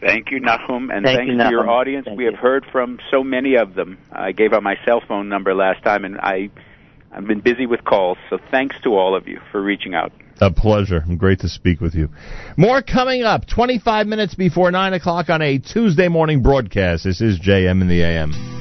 Thank 0.00 0.30
you, 0.30 0.40
Nahum, 0.40 0.90
and 0.90 1.04
Thank 1.04 1.18
thanks 1.18 1.32
you, 1.32 1.38
to 1.38 1.50
your 1.50 1.68
audience. 1.68 2.04
Thank 2.04 2.18
we 2.18 2.24
you. 2.24 2.30
have 2.30 2.38
heard 2.38 2.66
from 2.70 2.98
so 3.10 3.24
many 3.24 3.56
of 3.56 3.74
them. 3.74 3.98
I 4.12 4.32
gave 4.32 4.52
out 4.52 4.62
my 4.62 4.76
cell 4.84 5.02
phone 5.06 5.28
number 5.28 5.54
last 5.54 5.82
time, 5.82 6.04
and 6.04 6.18
I, 6.18 6.50
I've 7.12 7.26
been 7.26 7.40
busy 7.40 7.66
with 7.66 7.84
calls, 7.84 8.18
so 8.28 8.38
thanks 8.50 8.76
to 8.82 8.94
all 8.94 9.16
of 9.16 9.26
you 9.26 9.40
for 9.50 9.62
reaching 9.62 9.94
out. 9.94 10.12
A 10.40 10.50
pleasure. 10.50 11.02
Great 11.16 11.40
to 11.40 11.48
speak 11.48 11.80
with 11.80 11.94
you. 11.94 12.10
More 12.58 12.82
coming 12.82 13.22
up 13.22 13.46
25 13.46 14.06
minutes 14.06 14.34
before 14.34 14.70
9 14.70 14.92
o'clock 14.92 15.30
on 15.30 15.40
a 15.40 15.58
Tuesday 15.58 16.08
morning 16.08 16.42
broadcast. 16.42 17.04
This 17.04 17.22
is 17.22 17.40
JM 17.40 17.80
in 17.80 17.88
the 17.88 18.02
AM. 18.02 18.56